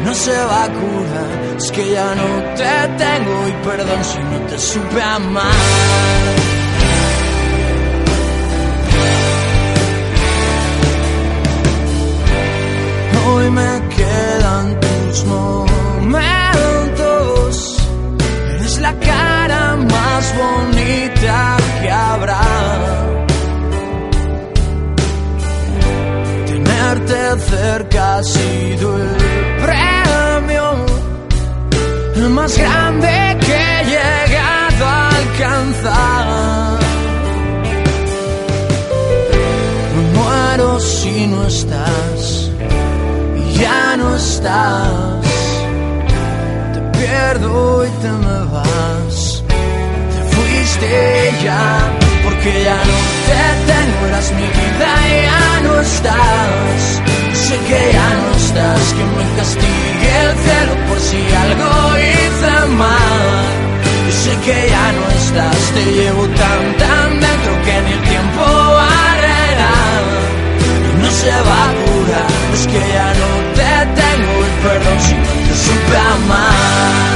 No 0.06 0.14
se 0.16 0.36
va 0.36 0.64
a 0.64 0.70
curar, 0.70 1.56
es 1.58 1.72
que 1.72 1.92
ya 1.92 2.16
no 2.16 2.30
te 2.56 3.04
tengo 3.04 3.48
y 3.48 3.52
perdón 3.64 4.04
si 4.04 4.20
no 4.20 4.40
te 4.48 4.58
supe 4.58 5.02
amar. 5.02 6.63
Quedan 14.24 14.80
tus 14.80 15.26
momentos. 15.26 16.28
Eres 18.56 18.76
la 18.80 18.94
cara 19.10 19.76
más 19.76 20.24
bonita 20.42 21.58
que 21.82 21.90
habrá. 21.92 22.46
Tenerte 26.52 27.18
cerca 27.54 28.02
ha 28.18 28.24
sido 28.24 28.88
el 29.02 29.10
premio, 29.64 30.66
el 32.16 32.30
más 32.30 32.54
grande 32.58 33.14
que 33.46 33.56
he 33.72 33.80
llegado 33.94 34.84
a 34.86 35.10
alcanzar. 35.22 36.80
Me 39.96 40.04
muero 40.18 40.70
si 40.80 41.28
no 41.28 41.40
estás 41.46 42.13
Te 44.44 44.50
pierdo 46.98 47.86
y 47.86 47.90
te 48.02 48.12
me 48.12 48.40
vas. 48.52 49.42
Te 49.48 50.22
fuiste 50.36 51.32
ya, 51.46 51.64
porque 52.26 52.52
ya 52.66 52.76
no 52.76 52.98
te 53.28 53.44
tengo, 53.72 54.08
eras 54.08 54.32
mi 54.34 54.48
vida 54.60 54.90
y 55.08 55.16
ya 55.24 55.62
no 55.64 55.80
estás. 55.80 57.02
Sé 57.34 57.58
que 57.70 57.82
ya 57.94 58.10
no 58.20 58.36
estás, 58.36 58.84
que 58.98 59.04
me 59.16 59.26
castigue 59.38 60.12
el 60.24 60.32
cielo 60.44 60.74
por 60.90 61.00
si 61.00 61.22
algo 61.46 61.72
hice 62.00 62.56
mal. 62.76 63.46
Y 64.10 64.12
sé 64.12 64.34
que 64.46 64.58
ya 64.70 64.92
no 64.92 65.06
estás, 65.22 65.62
te 65.74 65.84
llevo 65.86 66.24
tan, 66.28 66.78
tan 66.82 67.10
dentro 67.22 67.54
que 67.64 67.76
ni 67.86 67.92
el 67.94 68.02
tiempo 68.10 68.42
barrerá 68.42 69.74
no 71.02 71.12
se 71.12 71.32
va 71.32 71.60
a 71.64 71.74
curar. 71.84 72.32
Es 72.54 72.68
que 72.68 72.80
ya 72.80 73.10
no 73.22 73.30
te 73.58 74.02
tengo 74.02 74.13
y 74.64 74.68
perdón 74.68 75.00
si 75.00 75.14
no 75.16 75.34
te 75.48 75.56
supe 75.66 75.98
amar. 75.98 77.14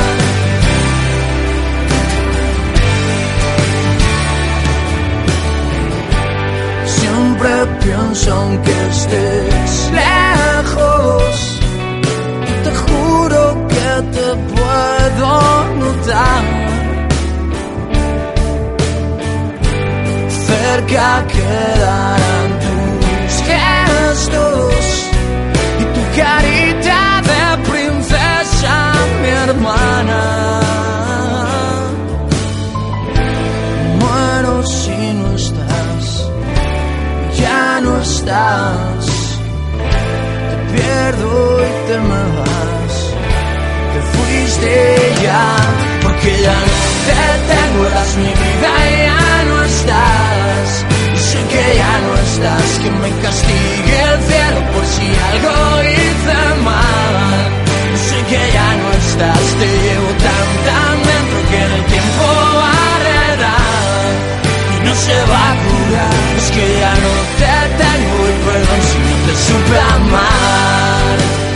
Siempre 6.86 7.49
pienso 7.84 8.34
aunque 8.34 8.72
estés 8.90 9.91
lejos. 10.02 11.60
Te 12.64 12.72
juro 12.84 13.68
que 13.68 13.90
te 14.15 14.28
puedo 14.56 15.30
notar. 15.82 16.44
Cerca 20.48 21.26
quedarán 21.28 22.49
tus 22.64 23.34
gestos 23.49 25.07
y 25.80 25.84
tu 25.94 26.22
carita 26.22 26.86
Te 38.28 38.34
pierdo 40.74 41.32
y 41.64 41.72
te 41.88 41.98
me 41.98 42.24
vas. 42.38 42.95
Te 43.94 43.99
fuiste 44.12 44.74
ya, 45.24 45.45
porque 46.04 46.32
ya 46.41 46.52
no 46.52 46.78
te 47.08 47.24
tengo, 47.48 47.80
eras 47.88 48.12
mi 48.18 48.32
vida 48.44 48.72
y 48.84 48.98
ya 49.08 49.44
no 49.48 49.58
estás. 49.64 50.68
Y 51.16 51.18
sé 51.18 51.40
que 51.52 51.64
ya 51.78 51.94
no 52.06 52.14
estás, 52.28 52.68
que 52.84 52.90
me 52.91 53.10
castigue 53.24 53.98
el 54.12 54.20
cielo 54.28 54.60
por 54.74 54.86
si 54.86 55.08
algo 55.32 55.56
hice 55.88 56.40
mal. 56.66 57.16
Y 57.94 57.98
sé 57.98 58.20
que 58.30 58.41
ya 58.52 58.70
no 58.76 58.88
estás, 58.91 59.44
te 59.60 59.68
llevo 59.84 60.12
tan, 60.26 60.48
tan 60.68 60.95
dentro 61.08 61.40
que 61.49 61.60
en 61.64 61.72
el 61.72 61.84
tiempo 61.86 62.26
barrerá. 62.60 63.58
Y 64.76 64.86
no 64.86 64.94
se 64.95 65.16
va 65.32 65.52
a 65.52 65.66
es 66.38 66.51
que 66.51 66.80
ya 66.80 66.93
no 66.93 67.14
te 67.38 67.84
tengo 67.84 68.27
y 68.27 68.45
perdón 68.45 68.81
si 68.89 68.97
no 68.99 69.15
te 69.26 69.35
supe 69.35 69.80
amar. 69.95 71.47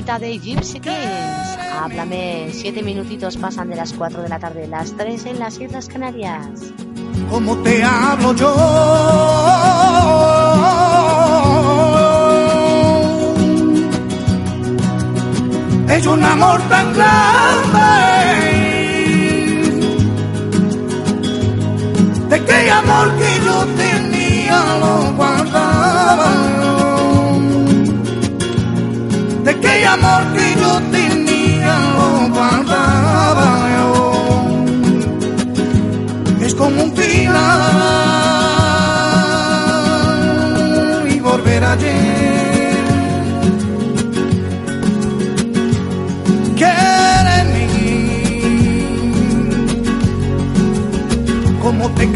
De 0.00 0.38
Gypsy 0.38 0.80
Kings. 0.80 1.58
Háblame, 1.78 2.48
siete 2.52 2.82
minutitos 2.82 3.36
pasan 3.36 3.68
de 3.68 3.76
las 3.76 3.92
4 3.92 4.22
de 4.22 4.28
la 4.30 4.38
tarde, 4.38 4.66
las 4.66 4.96
3 4.96 5.26
en 5.26 5.38
las 5.38 5.60
Islas 5.60 5.88
Canarias. 5.88 6.72
como 7.30 7.54
te 7.58 7.84
hablo 7.84 8.34
yo. 8.34 8.54
Es 15.90 16.06
un 16.06 16.24
amor 16.24 16.62
tan 16.70 16.94
grande 16.94 17.90
de 22.30 22.44
que 22.44 22.70
amor 22.70 23.12
que 23.18 23.39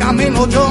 camino 0.04 0.46
yo. 0.48 0.64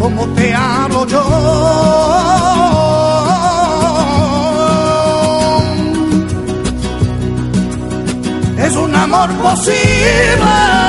Como 0.00 0.26
te 0.36 0.54
hablo 0.54 1.06
yo. 1.06 1.24
Es 8.64 8.76
un 8.76 8.94
amor 8.94 9.28
posible 9.42 10.87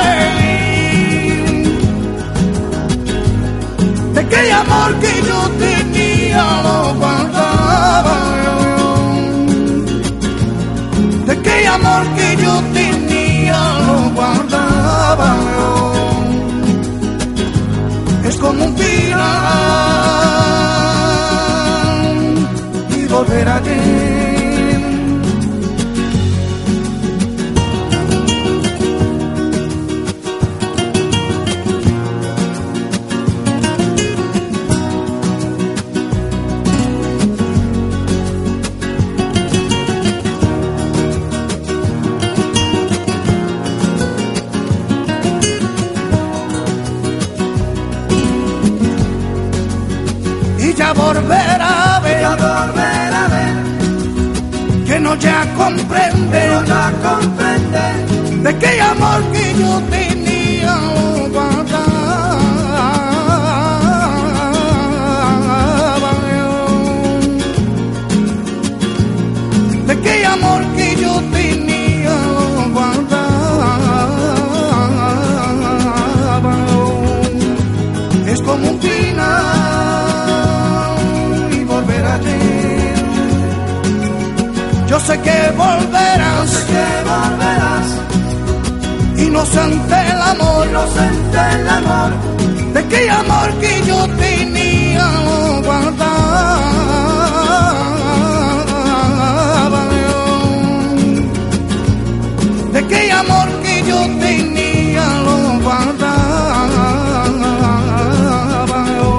aquel 4.30 4.52
amor 4.52 5.00
que 5.00 5.14
yo 5.28 5.50
tenía 5.66 6.44
lo 6.64 6.94
guardaba. 6.96 8.18
De 11.26 11.32
aquel 11.32 11.68
amor 11.68 12.04
que 12.16 12.38
yo 12.44 12.54
tenía 12.74 13.60
lo 13.88 13.98
guardaba 14.18 15.36
es 18.24 18.38
como 18.38 18.66
un 18.66 18.78
final 18.78 19.18
y 22.98 23.08
volver 23.08 23.50
a 23.50 23.60
ti. 23.62 23.99
Ya 55.20 55.46
comprende, 55.56 56.48
no 56.48 56.64
ya 56.66 56.94
comprende. 57.04 58.44
De 58.44 58.58
qué 58.58 58.82
amor 58.82 59.24
que 59.32 59.54
yo 59.60 59.82
tenía 59.90 60.09
sé 85.20 85.32
que 85.32 85.52
volverás, 85.58 86.50
sé 86.50 86.66
que 86.66 86.86
volverás. 87.10 87.88
Inocente 89.18 89.96
el 90.12 90.22
amor, 90.22 90.68
inocente 90.68 91.40
el 91.54 91.70
amor. 91.70 92.12
De 92.74 92.86
qué 92.88 93.10
amor 93.10 93.54
que 93.60 93.82
yo 93.86 94.08
tenía 94.18 95.06
lo 95.26 95.62
guardaba 95.64 96.22
yo. 100.04 100.20
De 102.74 102.80
aquel 102.80 103.12
amor 103.12 103.48
que 103.64 103.84
yo 103.88 104.00
tenía 104.20 105.06
lo 105.26 105.38
guardaba 105.64 106.90
yo. 108.98 109.12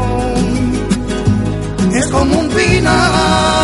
Es 1.93 2.07
como 2.09 2.39
un 2.41 2.51
final 2.51 3.60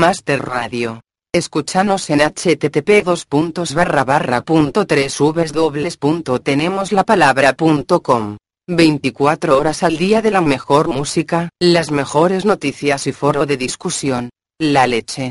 Master 0.00 0.40
Radio. 0.40 1.02
Escúchanos 1.30 2.08
en 2.08 2.20
http 2.20 3.04
dos 3.04 3.26
puntos 3.26 3.74
barra 3.74 4.02
barra 4.02 4.40
punto 4.40 4.86
tres 4.86 5.18
dobles 5.52 5.98
punto 5.98 6.40
tenemos 6.40 6.90
la 6.90 7.04
palabra 7.04 7.52
punto 7.52 8.00
com. 8.00 8.38
24 8.66 9.58
horas 9.58 9.82
al 9.82 9.98
día 9.98 10.22
de 10.22 10.30
la 10.30 10.40
mejor 10.40 10.88
música, 10.88 11.50
las 11.60 11.90
mejores 11.90 12.46
noticias 12.46 13.06
y 13.06 13.12
foro 13.12 13.44
de 13.44 13.58
discusión. 13.58 14.30
La 14.58 14.86
leche. 14.86 15.30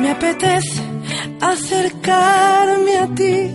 Me 0.00 0.10
apetece 0.10 0.82
acercarme 1.42 2.96
a 2.96 3.14
ti. 3.14 3.54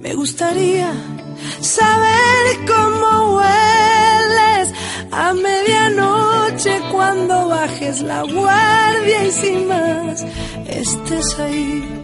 Me 0.00 0.14
gustaría 0.14 1.17
saber 1.60 2.66
cómo 2.66 3.36
hueles 3.36 4.74
a 5.12 5.32
medianoche 5.32 6.80
cuando 6.92 7.48
bajes 7.48 8.00
la 8.02 8.22
guardia 8.22 9.26
y 9.26 9.30
sin 9.30 9.68
más 9.68 10.24
estés 10.66 11.38
ahí. 11.38 11.94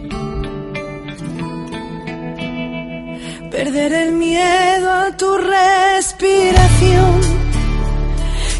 Perder 3.51 3.93
el 3.93 4.11
miedo 4.11 4.91
a 4.91 5.15
tu 5.15 5.37
respiración 5.37 7.45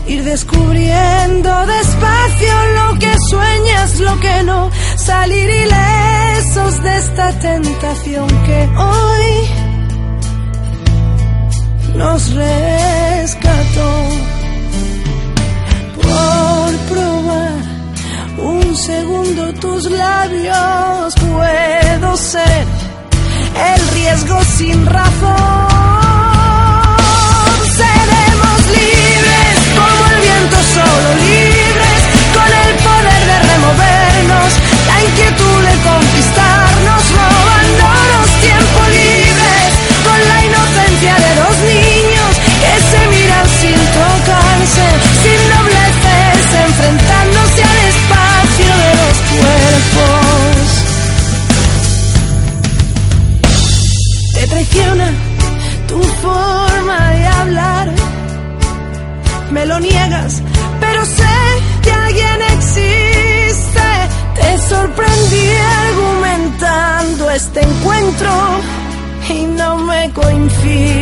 ir 0.07 0.23
descubriendo 0.23 1.65
despacio 1.65 2.53
lo 2.75 2.99
que 2.99 3.13
sueñas, 3.29 3.99
lo 3.99 4.19
que 4.19 4.43
no, 4.43 4.69
salir 4.97 5.49
ilesos 5.49 6.83
de 6.83 6.97
esta 6.97 7.39
tentación 7.39 8.27
que 8.27 8.69
hoy 8.77 9.64
nos 11.95 12.33
rescató 12.33 13.91
por 15.95 16.75
probar 16.89 17.53
un 18.37 18.75
segundo 18.75 19.53
tus 19.53 19.89
labios, 19.89 21.15
puedo 21.15 22.17
ser 22.17 22.65
el 23.73 23.87
riesgo 23.95 24.41
sin 24.57 24.85
razón. 24.85 25.75
Seremos 27.79 28.59
libres 28.77 29.57
como 29.77 30.05
el 30.11 30.17
viento 30.21 30.57
solo 30.75 31.09
lo 59.65 59.79
niegas, 59.79 60.41
pero 60.79 61.05
sé 61.05 61.37
que 61.81 61.91
alguien 61.91 62.41
existe. 62.57 63.87
Te 64.35 64.57
sorprendí 64.69 65.49
argumentando 65.87 67.29
este 67.31 67.61
encuentro 67.61 68.31
y 69.29 69.43
no 69.45 69.77
me 69.77 70.11
coincide. 70.13 70.94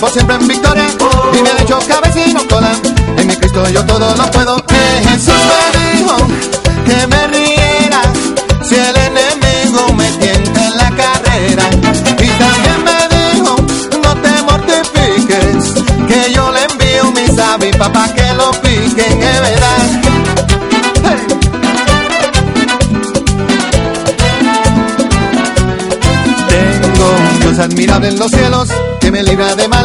Por 0.00 0.10
siempre 0.10 0.34
en 0.34 0.48
victoria 0.48 0.86
y 1.38 1.42
me 1.42 1.50
ha 1.50 1.62
hecho 1.62 1.78
cabeza 1.86 2.26
y 2.26 2.32
no 2.32 2.46
cola. 2.48 2.72
En 3.18 3.26
mi 3.26 3.36
Cristo 3.36 3.68
yo 3.68 3.84
todo 3.84 4.16
lo 4.16 4.30
puedo. 4.30 4.56
Que 4.64 5.08
Jesús 5.08 5.34
me 5.50 5.94
dijo 5.94 6.16
que 6.86 7.06
me 7.06 7.26
riera 7.28 8.02
si 8.62 8.74
el 8.76 8.96
enemigo 8.96 9.92
me 9.94 10.10
tienta 10.12 10.66
en 10.66 10.76
la 10.76 10.90
carrera. 10.90 11.64
Y 12.18 12.28
también 12.42 12.84
me 12.84 12.98
dijo 13.16 13.56
no 14.02 14.14
te 14.22 14.42
mortifiques 14.42 15.84
que 16.08 16.32
yo 16.32 16.50
le 16.50 16.64
envío 16.64 17.10
mis 17.12 17.38
avis 17.38 17.76
papá 17.76 18.08
que 18.14 18.32
lo 18.34 18.50
piquen, 18.52 19.22
es 19.22 19.40
verdad. 19.40 20.10
Admirable 27.60 28.08
en 28.08 28.18
los 28.18 28.30
cielos 28.30 28.70
que 29.00 29.10
me 29.10 29.22
libra 29.22 29.54
de 29.54 29.68
mal 29.68 29.79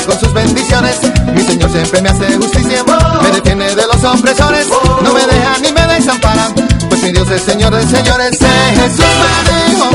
con 0.00 0.18
sus 0.18 0.32
bendiciones. 0.32 0.96
Mi 1.34 1.42
Señor 1.42 1.70
siempre 1.70 2.00
me 2.00 2.08
hace 2.08 2.36
justicia, 2.36 2.82
me 3.22 3.30
defiende 3.30 3.74
de 3.74 3.86
los 3.86 4.02
opresores, 4.02 4.66
no 5.02 5.12
me 5.12 5.20
deja 5.20 5.58
ni 5.62 5.70
me 5.70 5.86
desampara. 5.94 6.48
Pues 6.88 7.02
mi 7.02 7.12
Dios 7.12 7.30
es 7.30 7.42
Señor 7.42 7.74
de 7.74 7.86
señores. 7.86 8.40
Eh, 8.40 8.74
Jesús 8.74 9.04
me 9.46 9.70
dijo 9.70 9.90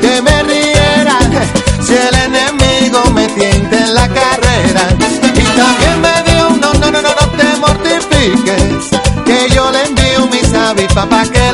que 0.00 0.22
me 0.22 0.42
riera 0.42 1.18
si 1.86 1.94
el 1.94 2.14
enemigo 2.14 3.04
me 3.12 3.26
tienta 3.28 3.76
en 3.76 3.94
la 3.94 4.08
carrera. 4.08 4.88
Y 5.34 5.42
también 5.58 6.00
me 6.00 6.32
dijo, 6.32 6.48
no, 6.58 6.72
no, 6.72 6.90
no, 6.90 7.02
no, 7.02 7.08
no 7.08 7.30
te 7.36 7.60
mortifiques, 7.60 8.90
que 9.26 9.54
yo 9.54 9.70
le 9.70 9.84
envío 9.84 10.26
mis 10.28 10.52
avis 10.54 10.92
papá 10.94 11.24
que 11.30 11.45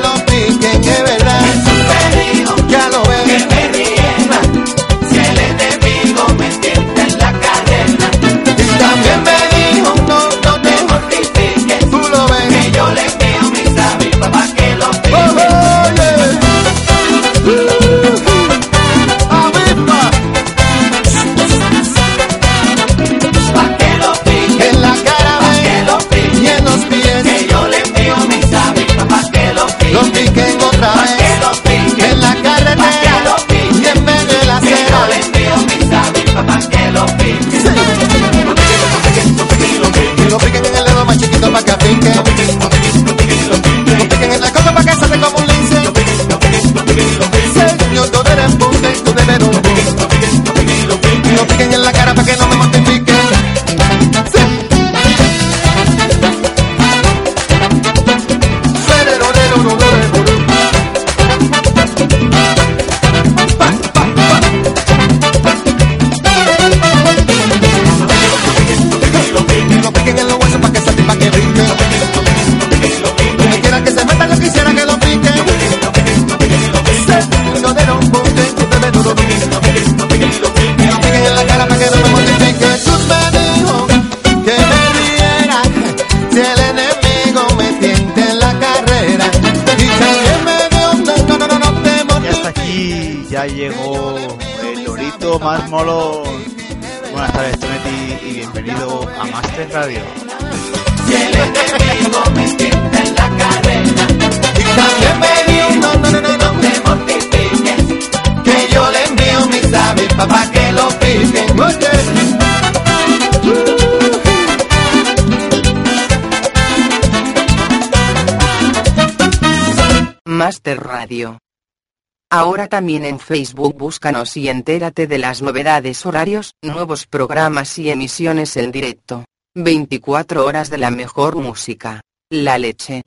Ahora 122.30 122.66
también 122.66 123.04
en 123.04 123.18
Facebook 123.18 123.76
búscanos 123.76 124.36
y 124.38 124.48
entérate 124.48 125.06
de 125.06 125.18
las 125.18 125.42
novedades 125.42 126.06
horarios, 126.06 126.54
nuevos 126.62 127.06
programas 127.06 127.78
y 127.78 127.90
emisiones 127.90 128.56
en 128.56 128.72
directo. 128.72 129.26
24 129.54 130.46
horas 130.46 130.70
de 130.70 130.78
la 130.78 130.90
mejor 130.90 131.36
música. 131.36 132.00
La 132.30 132.56
leche. 132.56 133.02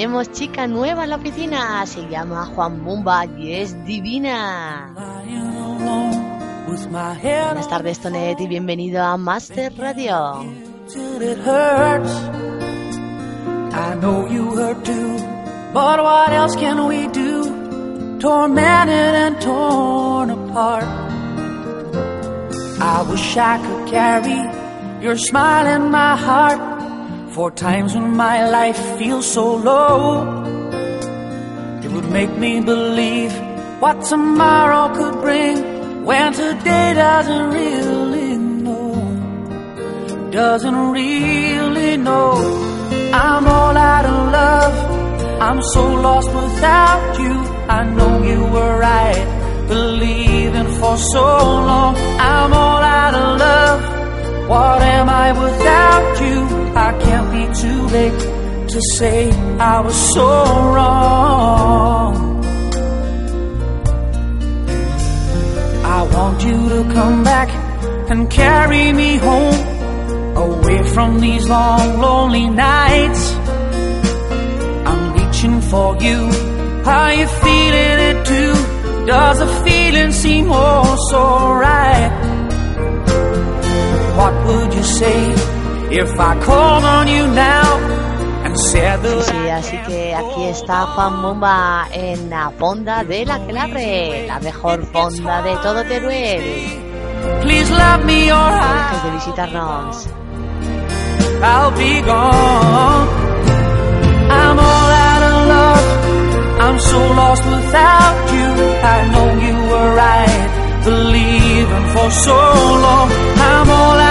Tenemos 0.00 0.32
chica 0.32 0.66
nueva 0.66 1.04
en 1.04 1.10
la 1.10 1.16
oficina, 1.16 1.84
se 1.84 2.08
llama 2.08 2.46
Juan 2.46 2.82
Bumba 2.82 3.26
y 3.26 3.52
es 3.52 3.84
divina. 3.84 4.94
Buenas 7.20 7.68
tardes, 7.68 8.00
Tonet, 8.00 8.40
y 8.40 8.46
bienvenido 8.46 9.02
a 9.04 9.18
Master 9.18 9.70
Radio. 9.76 10.42
I 13.72 13.94
know 14.00 14.26
you 14.26 14.54
hurt 14.56 14.82
too, 14.86 15.18
but 15.74 16.00
what 16.02 16.32
else 16.32 16.56
can 16.56 16.86
we 16.86 17.06
do? 17.08 18.18
Tormented 18.20 19.14
and 19.14 19.38
torn 19.38 20.30
apart. 20.30 20.84
I 22.80 23.02
wish 23.02 23.36
I 23.36 23.58
could 23.58 23.90
carry 23.90 24.48
your 25.02 25.18
smile 25.18 25.66
in 25.66 25.90
my 25.90 26.16
heart 26.16 26.79
for 27.32 27.50
times 27.50 27.94
when 27.94 28.16
my 28.16 28.48
life 28.48 28.78
feels 28.98 29.26
so 29.32 29.54
low. 29.56 30.44
It 31.84 31.90
would 31.92 32.10
make 32.10 32.36
me 32.36 32.60
believe 32.60 33.32
what 33.80 34.02
tomorrow 34.02 34.94
could 34.94 35.20
bring 35.20 36.04
when 36.04 36.32
today 36.32 36.94
doesn't 36.94 37.50
really 37.50 38.36
know 38.36 38.50
doesn't 40.30 40.92
really 40.92 41.96
know. 41.96 42.32
I'm 43.12 43.46
all 43.46 43.76
out 43.76 44.04
of 44.04 44.32
love. 44.32 44.74
I'm 45.40 45.62
so 45.62 45.84
lost 46.06 46.28
without 46.28 47.18
you. 47.18 47.34
I 47.68 47.84
know 47.84 48.22
you 48.22 48.44
were 48.44 48.78
right, 48.78 49.66
believing 49.68 50.68
for 50.80 50.96
so 50.96 51.26
long. 51.70 51.96
I'm 51.96 52.52
all 52.52 52.82
out 52.82 53.14
of 53.14 53.38
love. 53.38 53.99
What 54.50 54.82
am 54.82 55.08
I 55.08 55.30
without 55.30 56.20
you? 56.24 56.38
I 56.74 56.90
can't 57.04 57.28
be 57.36 57.44
too 57.62 57.82
late 57.96 58.20
to 58.72 58.80
say 58.96 59.30
I 59.60 59.78
was 59.78 59.94
so 60.14 60.26
wrong. 60.74 62.14
I 65.96 66.02
want 66.14 66.42
you 66.42 66.68
to 66.68 66.80
come 66.92 67.22
back 67.22 67.48
and 68.10 68.28
carry 68.28 68.92
me 68.92 69.18
home 69.18 69.60
away 70.36 70.82
from 70.94 71.20
these 71.20 71.48
long, 71.48 72.00
lonely 72.00 72.48
nights. 72.48 73.22
I'm 74.90 75.12
reaching 75.14 75.60
for 75.60 75.96
you. 76.02 76.18
Are 76.96 77.14
you 77.14 77.28
feeling 77.44 77.98
it 78.10 78.26
too? 78.26 78.52
Does 79.06 79.38
the 79.38 79.50
feeling 79.64 80.10
seem 80.10 80.46
oh 80.50 80.96
so 81.08 81.52
right? 81.54 82.29
What 84.20 84.34
If 85.92 86.20
I 86.20 86.40
called 86.44 86.84
on 86.84 87.08
you 87.08 87.26
now 87.26 88.00
the 88.52 89.22
Sí, 89.22 89.48
así 89.48 89.76
que 89.86 90.14
aquí 90.14 90.44
está 90.44 90.86
Juan 90.86 91.22
Bomba 91.22 91.88
en 91.92 92.28
la 92.28 92.50
fonda 92.50 93.04
de 93.04 93.24
la 93.24 93.38
Clave, 93.46 94.26
la 94.26 94.40
mejor 94.40 94.84
fonda 94.86 95.42
de 95.42 95.56
todo 95.56 95.84
Teruel. 95.84 96.90
please 97.42 97.70
love 97.70 98.04
me 98.04 98.30
or 98.30 98.50
No 98.50 98.56
I, 98.56 98.76
dejes 98.76 99.02
de 99.04 99.10
visitarnos. 99.12 100.08
I'll 101.42 101.70
be 101.72 102.00
gone. 102.02 103.08
I'm 104.38 104.58
all 104.58 104.90
out 105.08 105.22
of 105.30 105.48
love. 105.54 105.86
I'm 106.60 106.78
so 106.78 106.98
lost 107.14 107.44
without 107.44 108.16
you. 108.36 108.50
I 108.94 108.98
know 109.12 109.28
you 109.46 109.56
were 109.70 109.90
right, 109.96 110.82
believing 110.84 111.86
for 111.94 112.10
so 112.10 112.36
long. 112.86 113.08
I'm 113.50 113.70
all 113.70 113.76
out 113.76 113.98
of 113.98 113.98
love. 113.98 114.09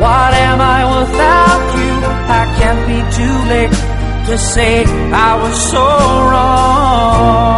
What 0.00 0.32
am 0.32 0.58
I 0.60 0.80
without 0.96 1.64
you? 1.78 1.94
I 2.40 2.42
can't 2.58 2.82
be 2.90 2.98
too 3.18 3.36
late 3.52 3.76
to 4.28 4.34
say 4.38 4.84
I 5.28 5.30
was 5.42 5.56
so 5.72 5.86
wrong. 6.30 7.50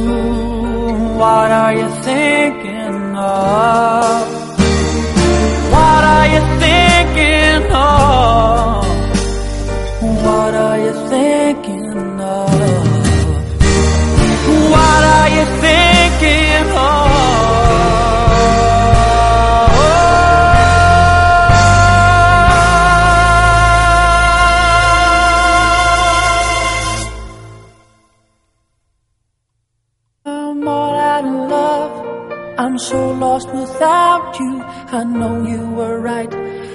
Ooh, 0.00 0.18
what 1.18 1.50
are 1.52 1.72
you 1.74 1.88
thinking 2.02 3.16
of? 3.16 4.29
So 32.90 33.10
lost 33.26 33.48
without 33.54 34.36
you. 34.40 34.52
I 34.98 35.04
know 35.04 35.34
you 35.52 35.62
were 35.78 35.98
right, 36.12 36.32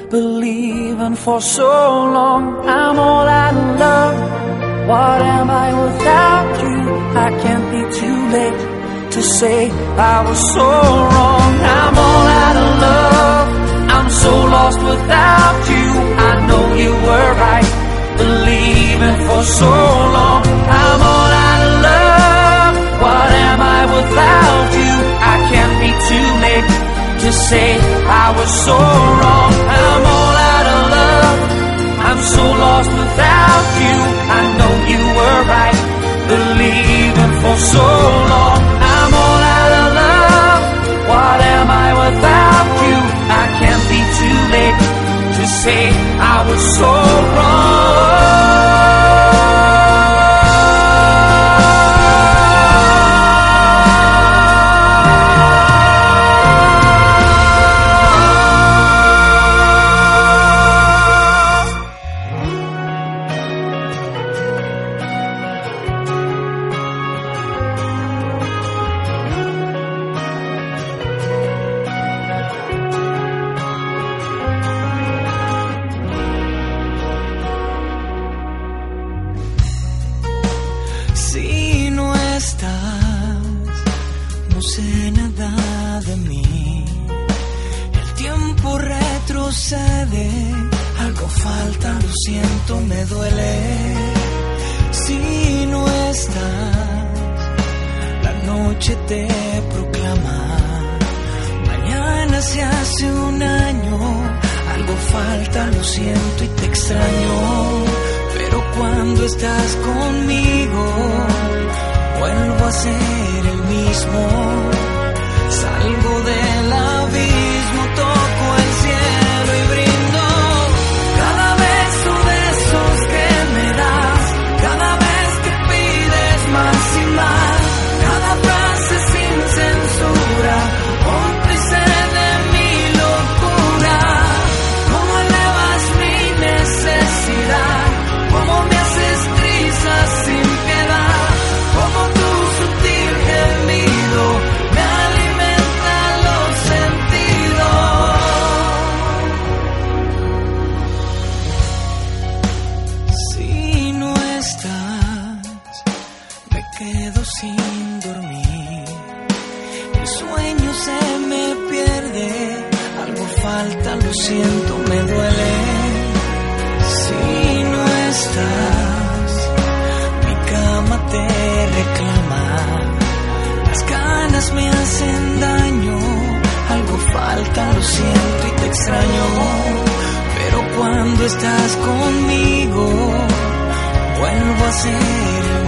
believing 0.10 1.16
for 1.26 1.42
so 1.42 1.72
long. 2.18 2.44
I'm 2.78 2.98
all 3.08 3.28
out 3.44 3.56
of 3.64 3.70
love. 3.86 4.18
What 4.92 5.20
am 5.38 5.48
I 5.66 5.70
without 5.84 6.52
you? 6.64 6.80
I 7.26 7.30
can't 7.44 7.68
be 7.76 7.82
too 8.00 8.20
late 8.38 8.60
to 9.16 9.22
say 9.40 9.60
I 10.14 10.18
was 10.28 10.40
so 10.56 10.68
wrong. 11.12 11.52
I'm 11.80 11.96
all 12.08 12.28
out 12.46 12.58
of 12.64 12.72
love. 12.86 13.48
I'm 13.96 14.10
so 14.24 14.34
lost 14.56 14.80
without 14.92 15.60
you. 15.74 15.88
I 16.30 16.34
know 16.48 16.66
you 16.84 16.92
were 17.08 17.32
right, 17.48 17.72
believing 18.24 19.18
for 19.28 19.42
so 19.62 19.74
long. 20.18 20.44
I'm 20.82 21.02
all 21.14 21.32
out 21.48 21.62
of 21.68 21.74
love. 21.88 22.76
What 23.04 23.30
am 23.48 23.60
I 23.78 23.82
without 23.96 24.55
too 26.10 26.28
late 26.46 26.70
to 27.24 27.30
say 27.50 27.70
I 28.24 28.28
was 28.38 28.52
so 28.68 28.78
wrong. 29.20 29.52
I'm 29.80 30.04
all 30.16 30.36
out 30.54 30.68
of 30.76 30.82
love. 30.96 31.40
I'm 32.08 32.20
so 32.36 32.44
lost 32.64 32.92
without 33.02 33.66
you. 33.84 33.98
I 34.40 34.42
know 34.60 34.74
you 34.92 35.02
were 35.18 35.42
right, 35.56 35.78
believing 36.32 37.34
for 37.42 37.58
so 37.74 37.86
long. 38.34 38.60
I'm 38.96 39.12
all 39.24 39.42
out 39.58 39.74
of 39.82 39.88
love. 40.02 40.64
What 41.12 41.40
am 41.56 41.68
I 41.86 41.90
without 42.04 42.68
you? 42.86 42.98
I 43.42 43.44
can't 43.60 43.86
be 43.94 44.02
too 44.20 44.40
late 44.56 44.80
to 45.38 45.44
say 45.64 45.84
I 46.34 46.38
was 46.48 46.62
so 46.78 46.92
wrong. 47.36 48.36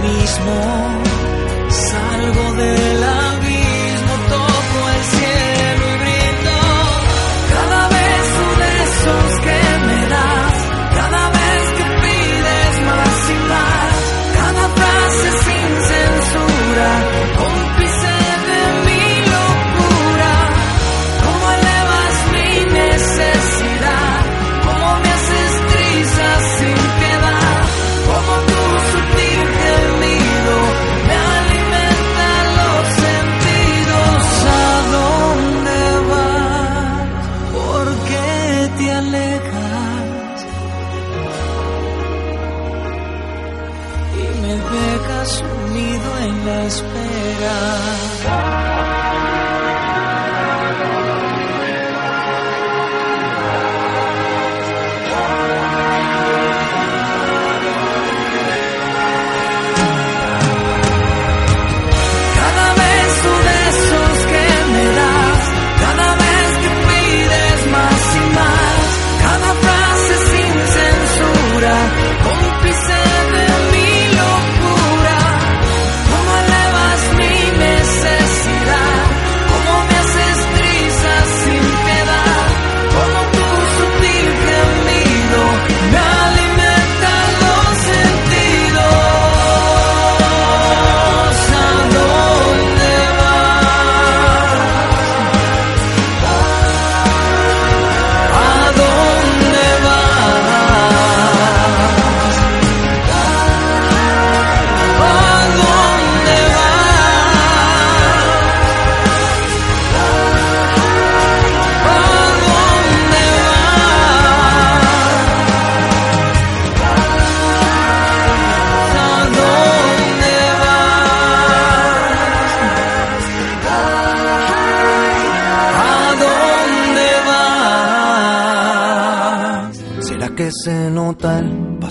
Mismo. 0.06 0.54
Salgo 1.68 2.52
del 2.54 3.02
abismo, 3.04 3.27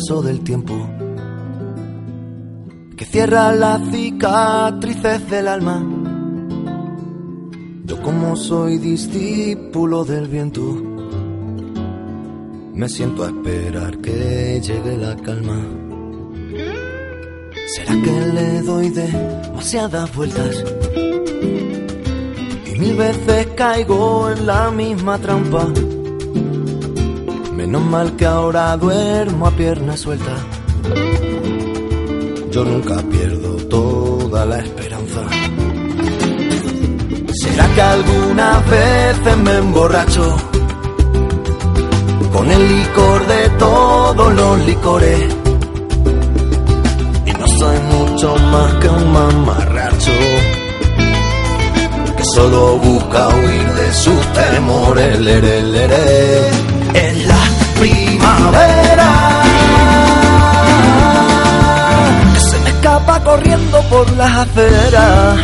del 0.07 0.39
tiempo? 0.39 0.73
Que 2.95 3.03
cierra 3.03 3.51
las 3.51 3.81
cicatrices 3.91 5.29
del 5.29 5.49
alma. 5.49 5.85
Yo 7.83 8.01
como 8.01 8.37
soy 8.37 8.77
discípulo 8.77 10.05
del 10.05 10.27
viento, 10.29 10.61
me 12.73 12.87
siento 12.87 13.25
a 13.25 13.27
esperar 13.27 13.97
que 13.97 14.61
llegue 14.61 14.97
la 14.97 15.15
calma. 15.17 15.61
¿Será 17.75 18.01
que 18.01 18.33
le 18.33 18.61
doy 18.61 18.89
demasiadas 18.89 20.15
vueltas? 20.15 20.63
Y 22.65 22.79
mil 22.79 22.95
veces 22.95 23.47
caigo 23.57 24.29
en 24.31 24.47
la 24.47 24.71
misma 24.71 25.17
trampa. 25.17 25.67
Menos 27.67 27.83
mal 27.83 28.15
que 28.15 28.25
ahora 28.25 28.77
duermo 28.77 29.45
a 29.45 29.51
pierna 29.51 29.97
suelta. 29.97 30.31
Yo 32.49 32.63
nunca 32.63 32.95
pierdo 33.11 33.57
toda 33.67 34.45
la 34.45 34.59
esperanza. 34.59 35.21
¿Será 37.33 37.67
que 37.75 37.81
algunas 37.81 38.69
veces 38.69 39.37
me 39.43 39.57
emborracho 39.57 40.37
con 42.31 42.49
el 42.49 42.67
licor 42.69 43.27
de 43.27 43.49
todos 43.59 44.33
los 44.33 44.65
licores? 44.65 45.35
Y 47.25 47.31
no 47.33 47.47
soy 47.59 47.79
mucho 47.79 48.35
más 48.49 48.73
que 48.75 48.87
un 48.87 49.11
mamarracho 49.11 50.11
que 52.15 52.23
solo 52.33 52.77
busca 52.77 53.27
huir 53.27 53.73
de 53.73 53.93
sus 53.93 54.25
temores. 54.31 54.67
Primavera 58.27 59.09
que 62.33 62.39
se 62.39 62.59
me 62.59 62.69
escapa 62.69 63.23
corriendo 63.23 63.81
por 63.89 64.11
las 64.17 64.31
aceras. 64.37 65.39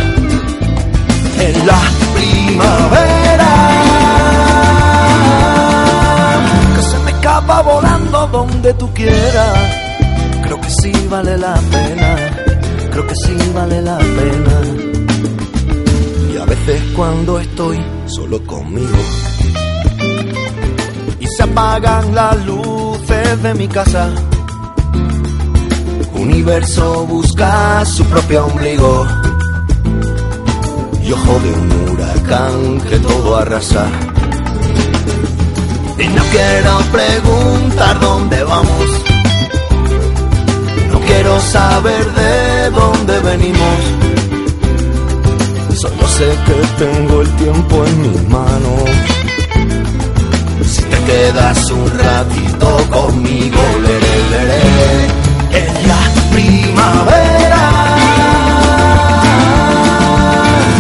En 1.40 1.68
la 1.68 1.82
primavera 2.16 3.52
que 6.76 6.82
se 6.82 7.00
me 7.00 7.12
escapa 7.12 7.62
volando 7.62 8.28
donde 8.28 8.74
tú 8.76 8.94
quieras. 8.94 9.58
Creo 10.44 10.62
que 10.62 10.70
sí 10.70 10.92
vale 11.10 11.38
la 11.38 11.56
pena, 11.56 12.16
creo 12.92 13.08
que 13.08 13.16
sí 13.16 13.36
vale 13.54 13.82
la 13.82 13.98
pena. 13.98 14.56
Y 16.34 16.38
a 16.38 16.46
veces 16.46 16.82
cuando 16.96 17.40
estoy 17.40 17.84
solo 18.08 18.42
conmigo 18.46 18.98
se 21.36 21.44
apagan 21.44 22.14
las 22.14 22.46
luces 22.46 23.42
de 23.42 23.54
mi 23.56 23.68
casa, 23.68 24.10
universo 26.14 27.06
busca 27.08 27.84
su 27.86 28.04
propio 28.06 28.46
ombligo 28.46 29.08
y 31.02 31.12
ojo 31.12 31.40
de 31.40 31.54
un 31.54 31.90
huracán 31.90 32.82
que 32.82 33.00
todo 33.00 33.38
arrasa. 33.38 33.88
Y 35.98 36.08
no 36.08 36.24
quiero 36.32 36.78
preguntar 36.92 38.00
dónde 38.00 38.44
vamos, 38.44 38.90
no 40.92 41.00
quiero 41.00 41.40
saber 41.40 42.06
de 42.14 42.70
dónde 42.70 43.20
venimos. 43.22 43.80
Solo 45.82 46.08
sé 46.08 46.30
que 46.46 46.86
tengo 46.86 47.22
el 47.22 47.30
tiempo 47.38 47.86
en 47.86 48.02
mis 48.02 48.30
manos. 48.30 48.90
Quedas 51.06 51.72
un 51.72 52.00
ratito 52.00 52.78
conmigo, 52.90 53.62
leré, 53.86 54.18
leré, 54.32 55.08
en 55.60 55.88
la 55.88 56.02
primavera. 56.32 57.64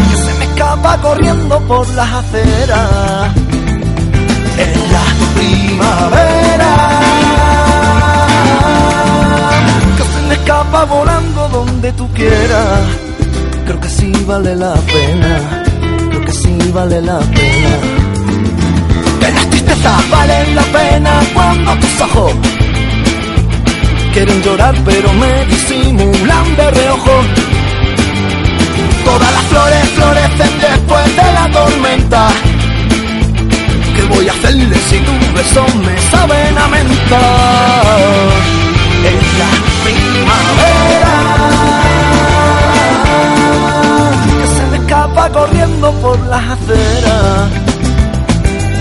Que 0.09 0.17
se 0.25 0.33
me 0.39 0.45
escapa 0.45 0.97
corriendo 1.01 1.59
por 1.61 1.87
las 1.89 2.11
aceras. 2.13 3.31
En 4.57 4.73
la 4.95 5.05
primavera. 5.35 6.71
Que 9.97 10.03
se 10.03 10.21
me 10.27 10.33
escapa 10.35 10.85
volando 10.85 11.49
donde 11.49 11.91
tú 11.93 12.07
quieras. 12.13 12.81
Creo 13.65 13.79
que 13.79 13.89
sí 13.89 14.11
vale 14.25 14.55
la 14.55 14.73
pena. 14.73 15.63
Creo 16.09 16.21
que 16.25 16.31
sí 16.31 16.57
vale 16.73 17.01
la 17.01 17.19
pena. 17.19 18.12
Tristezas 19.73 20.09
valen 20.11 20.55
la 20.55 20.61
pena 20.61 21.19
cuando 21.33 21.75
tus 21.77 22.01
ojos 22.01 22.33
quieren 24.13 24.43
llorar 24.43 24.75
pero 24.85 25.11
me 25.13 25.45
disimulan 25.45 26.55
de 26.55 26.71
reojo. 26.71 27.11
Todas 29.03 29.31
las 29.33 29.43
flores 29.45 29.89
florecen 29.95 30.59
después 30.59 31.15
de 31.15 31.33
la 31.33 31.49
tormenta. 31.51 32.27
¿Qué 33.95 34.03
voy 34.13 34.27
a 34.27 34.31
hacerle 34.33 34.77
si 34.89 34.99
tus 34.99 35.33
besos 35.33 35.75
me 35.75 35.97
saben 36.11 36.57
a 36.57 36.67
menta? 36.67 37.21
Es 39.11 39.23
la 39.41 39.51
primavera 39.85 41.15
que 44.37 44.47
se 44.55 44.65
me 44.69 44.77
escapa 44.77 45.29
corriendo 45.29 45.91
por 45.93 46.19
las 46.27 46.43
aceras. 46.43 47.49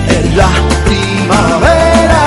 Es 0.08 0.34
la 0.34 0.50
primavera 0.92 2.24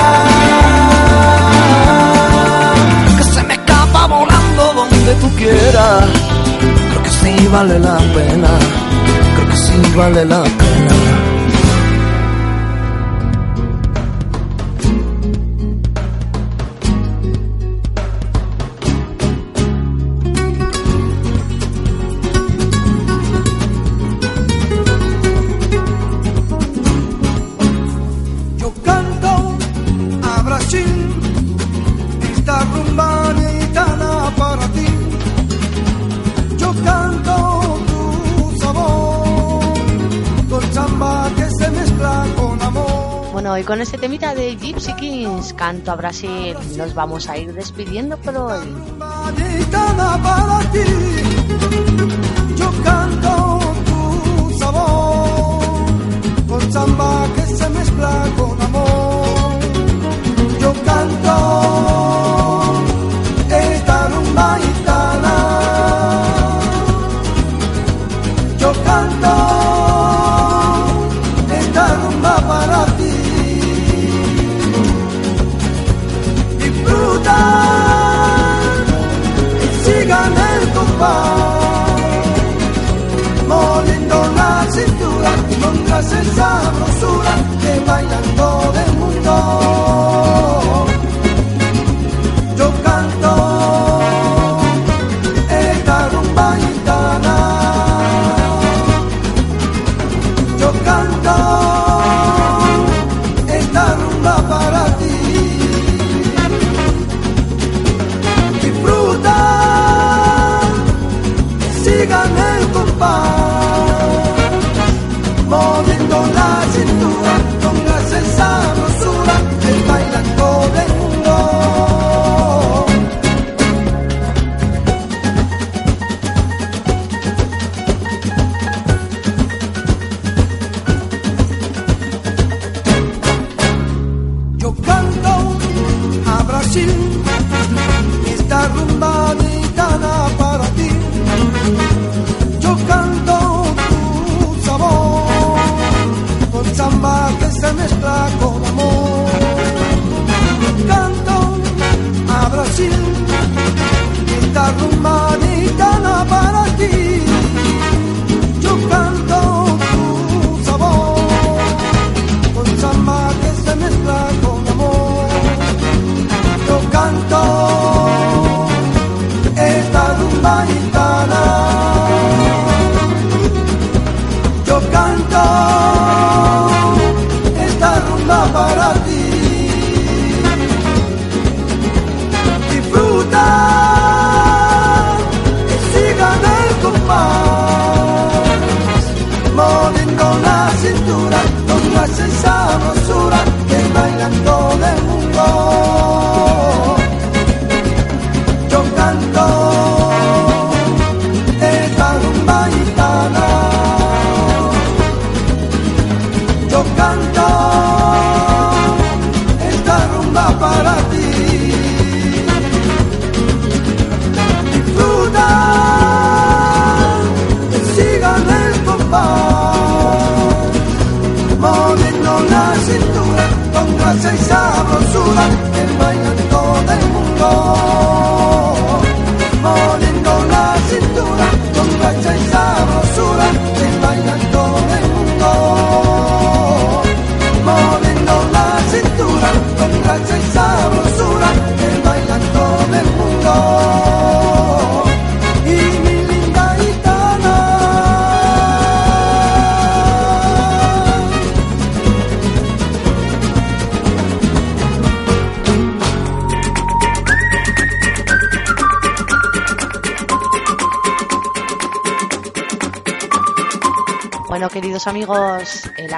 que 3.16 3.24
se 3.24 3.42
me 3.44 3.54
escapa 3.54 4.06
volando 4.06 4.62
donde 4.74 5.14
tú 5.20 5.28
quieras. 5.36 6.04
Creo 6.90 7.02
que 7.02 7.10
sí 7.10 7.48
vale 7.52 7.78
la 7.78 7.98
pena, 8.16 8.48
creo 9.34 9.48
que 9.50 9.56
sí 9.56 9.94
vale 9.96 10.24
la 10.24 10.42
pena. 10.42 11.25
Con 43.66 43.80
este 43.80 43.98
temita 43.98 44.32
de 44.34 44.54
Gypsy 44.56 44.94
Kings, 44.94 45.52
canto 45.52 45.90
a 45.90 45.96
Brasil, 45.96 46.56
nos 46.76 46.94
vamos 46.94 47.28
a 47.28 47.36
ir 47.36 47.52
despidiendo 47.52 48.16
por 48.16 48.36
hoy. 48.36 48.66
Yo 52.56 52.70
canto 52.84 53.60
tu 53.84 54.58
sabor, 54.58 55.64
con 56.48 56.72
samba 56.72 57.26
que 57.34 57.42
se 57.42 57.68
mezcla 57.70 58.26
con 58.36 58.62
amor. 58.62 59.60
Yo 60.60 60.72
canto 60.84 61.85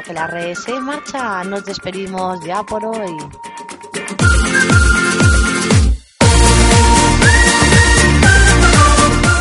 que 0.03 0.13
la 0.13 0.27
red 0.27 0.55
se 0.55 0.79
marcha, 0.81 1.43
nos 1.45 1.65
despedimos 1.65 2.39
ya 2.45 2.63
por 2.63 2.85
hoy. 2.85 3.17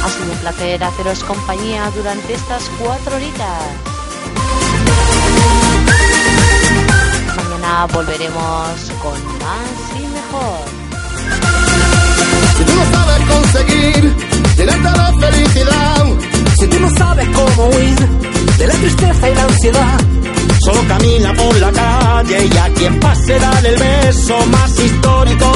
Ha 0.04 0.10
sido 0.10 0.32
un 0.32 0.38
placer 0.40 0.84
haceros 0.84 1.24
compañía 1.24 1.92
durante 1.96 2.34
estas 2.34 2.64
cuatro 2.80 3.16
horitas. 3.16 3.64
Mañana 7.36 7.88
volveremos 7.94 8.92
con 9.02 9.38
más 9.40 9.80
y 9.96 10.08
mejor. 10.08 10.88
Si 12.58 12.64
tú 12.64 12.74
no 12.74 12.86
sabes 12.92 13.28
conseguir 13.28 14.16
llenarte 14.58 14.90
de 14.90 15.28
felicidad, 15.28 16.06
si 16.58 16.68
tú 16.68 16.80
no 16.80 16.90
sabes 16.98 17.28
cómo 17.30 17.70
huir 17.70 18.00
de 18.58 18.68
la 18.68 18.74
tristeza 18.74 19.30
y 19.30 19.36
la 19.36 19.44
ansiedad, 19.44 20.17
solo 20.60 20.88
camina 20.88 21.34
por 21.34 21.56
la 21.60 21.72
calle 21.72 22.50
y 22.52 22.58
a 22.58 22.74
quien 22.74 23.00
pase 23.00 23.40
dale 23.40 23.70
el 23.70 23.78
beso 23.78 24.46
más 24.48 24.80
histórico. 24.80 25.52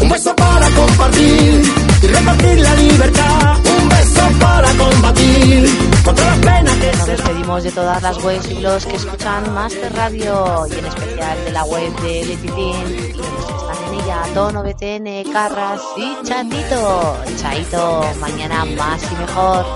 Un 0.00 0.08
beso 0.08 0.34
para 0.36 0.70
compartir 0.70 1.62
y 2.02 2.06
repartir 2.06 2.60
la 2.60 2.74
libertad. 2.76 3.56
Un 3.80 3.88
beso 3.88 4.20
para 4.40 4.72
combatir 4.74 5.68
contra 6.04 6.26
las 6.26 6.38
penas 6.38 6.76
que 6.76 6.96
Nos 6.96 7.06
despedimos 7.06 7.62
de 7.64 7.70
todas 7.72 8.02
las 8.02 8.24
webs 8.24 8.50
y 8.50 8.54
blogs 8.54 8.86
que 8.86 8.96
escuchan 8.96 9.52
Master 9.52 9.92
Radio 9.94 10.66
y 10.70 10.78
en 10.78 10.86
especial 10.86 11.44
de 11.44 11.52
la 11.52 11.64
web 11.64 12.00
de 12.00 12.24
Letitín 12.24 12.86
y 12.86 13.12
de 13.12 13.14
los 13.14 13.26
que 13.26 13.56
están 13.56 13.84
en 13.88 14.00
ella, 14.00 14.22
Tono, 14.34 14.62
BTN, 14.62 15.32
Carras 15.32 15.80
y 15.96 16.26
Chatito. 16.26 17.16
Chaito, 17.36 18.02
mañana 18.20 18.64
más 18.64 19.02
y 19.10 19.16
mejor. 19.16 19.66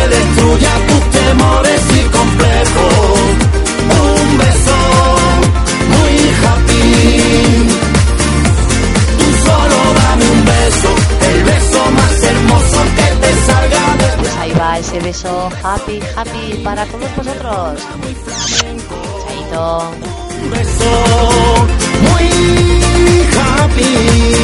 Que 0.00 0.08
destruya 0.08 0.72
tus 0.88 1.02
temores 1.10 1.80
y 1.98 2.02
complejos. 2.18 3.14
Un 4.00 4.38
beso 4.38 4.78
muy 5.92 6.14
happy. 6.42 6.84
Tú 9.18 9.26
solo 9.46 9.78
dame 10.00 10.26
un 10.30 10.42
beso, 10.44 10.90
el 11.30 11.40
beso 11.44 11.80
más 11.98 12.22
hermoso 12.22 12.78
que 12.96 13.06
te 13.20 13.30
salga 13.46 13.84
de 14.00 14.08
Pues 14.18 14.34
ahí 14.36 14.52
va 14.52 14.78
ese 14.78 14.98
beso 15.00 15.50
happy, 15.62 16.00
happy 16.16 16.44
para 16.64 16.86
todos 16.86 17.16
vosotros. 17.16 17.80
Chaito. 19.26 19.64
Muy 22.02 22.26
happy. 23.36 24.40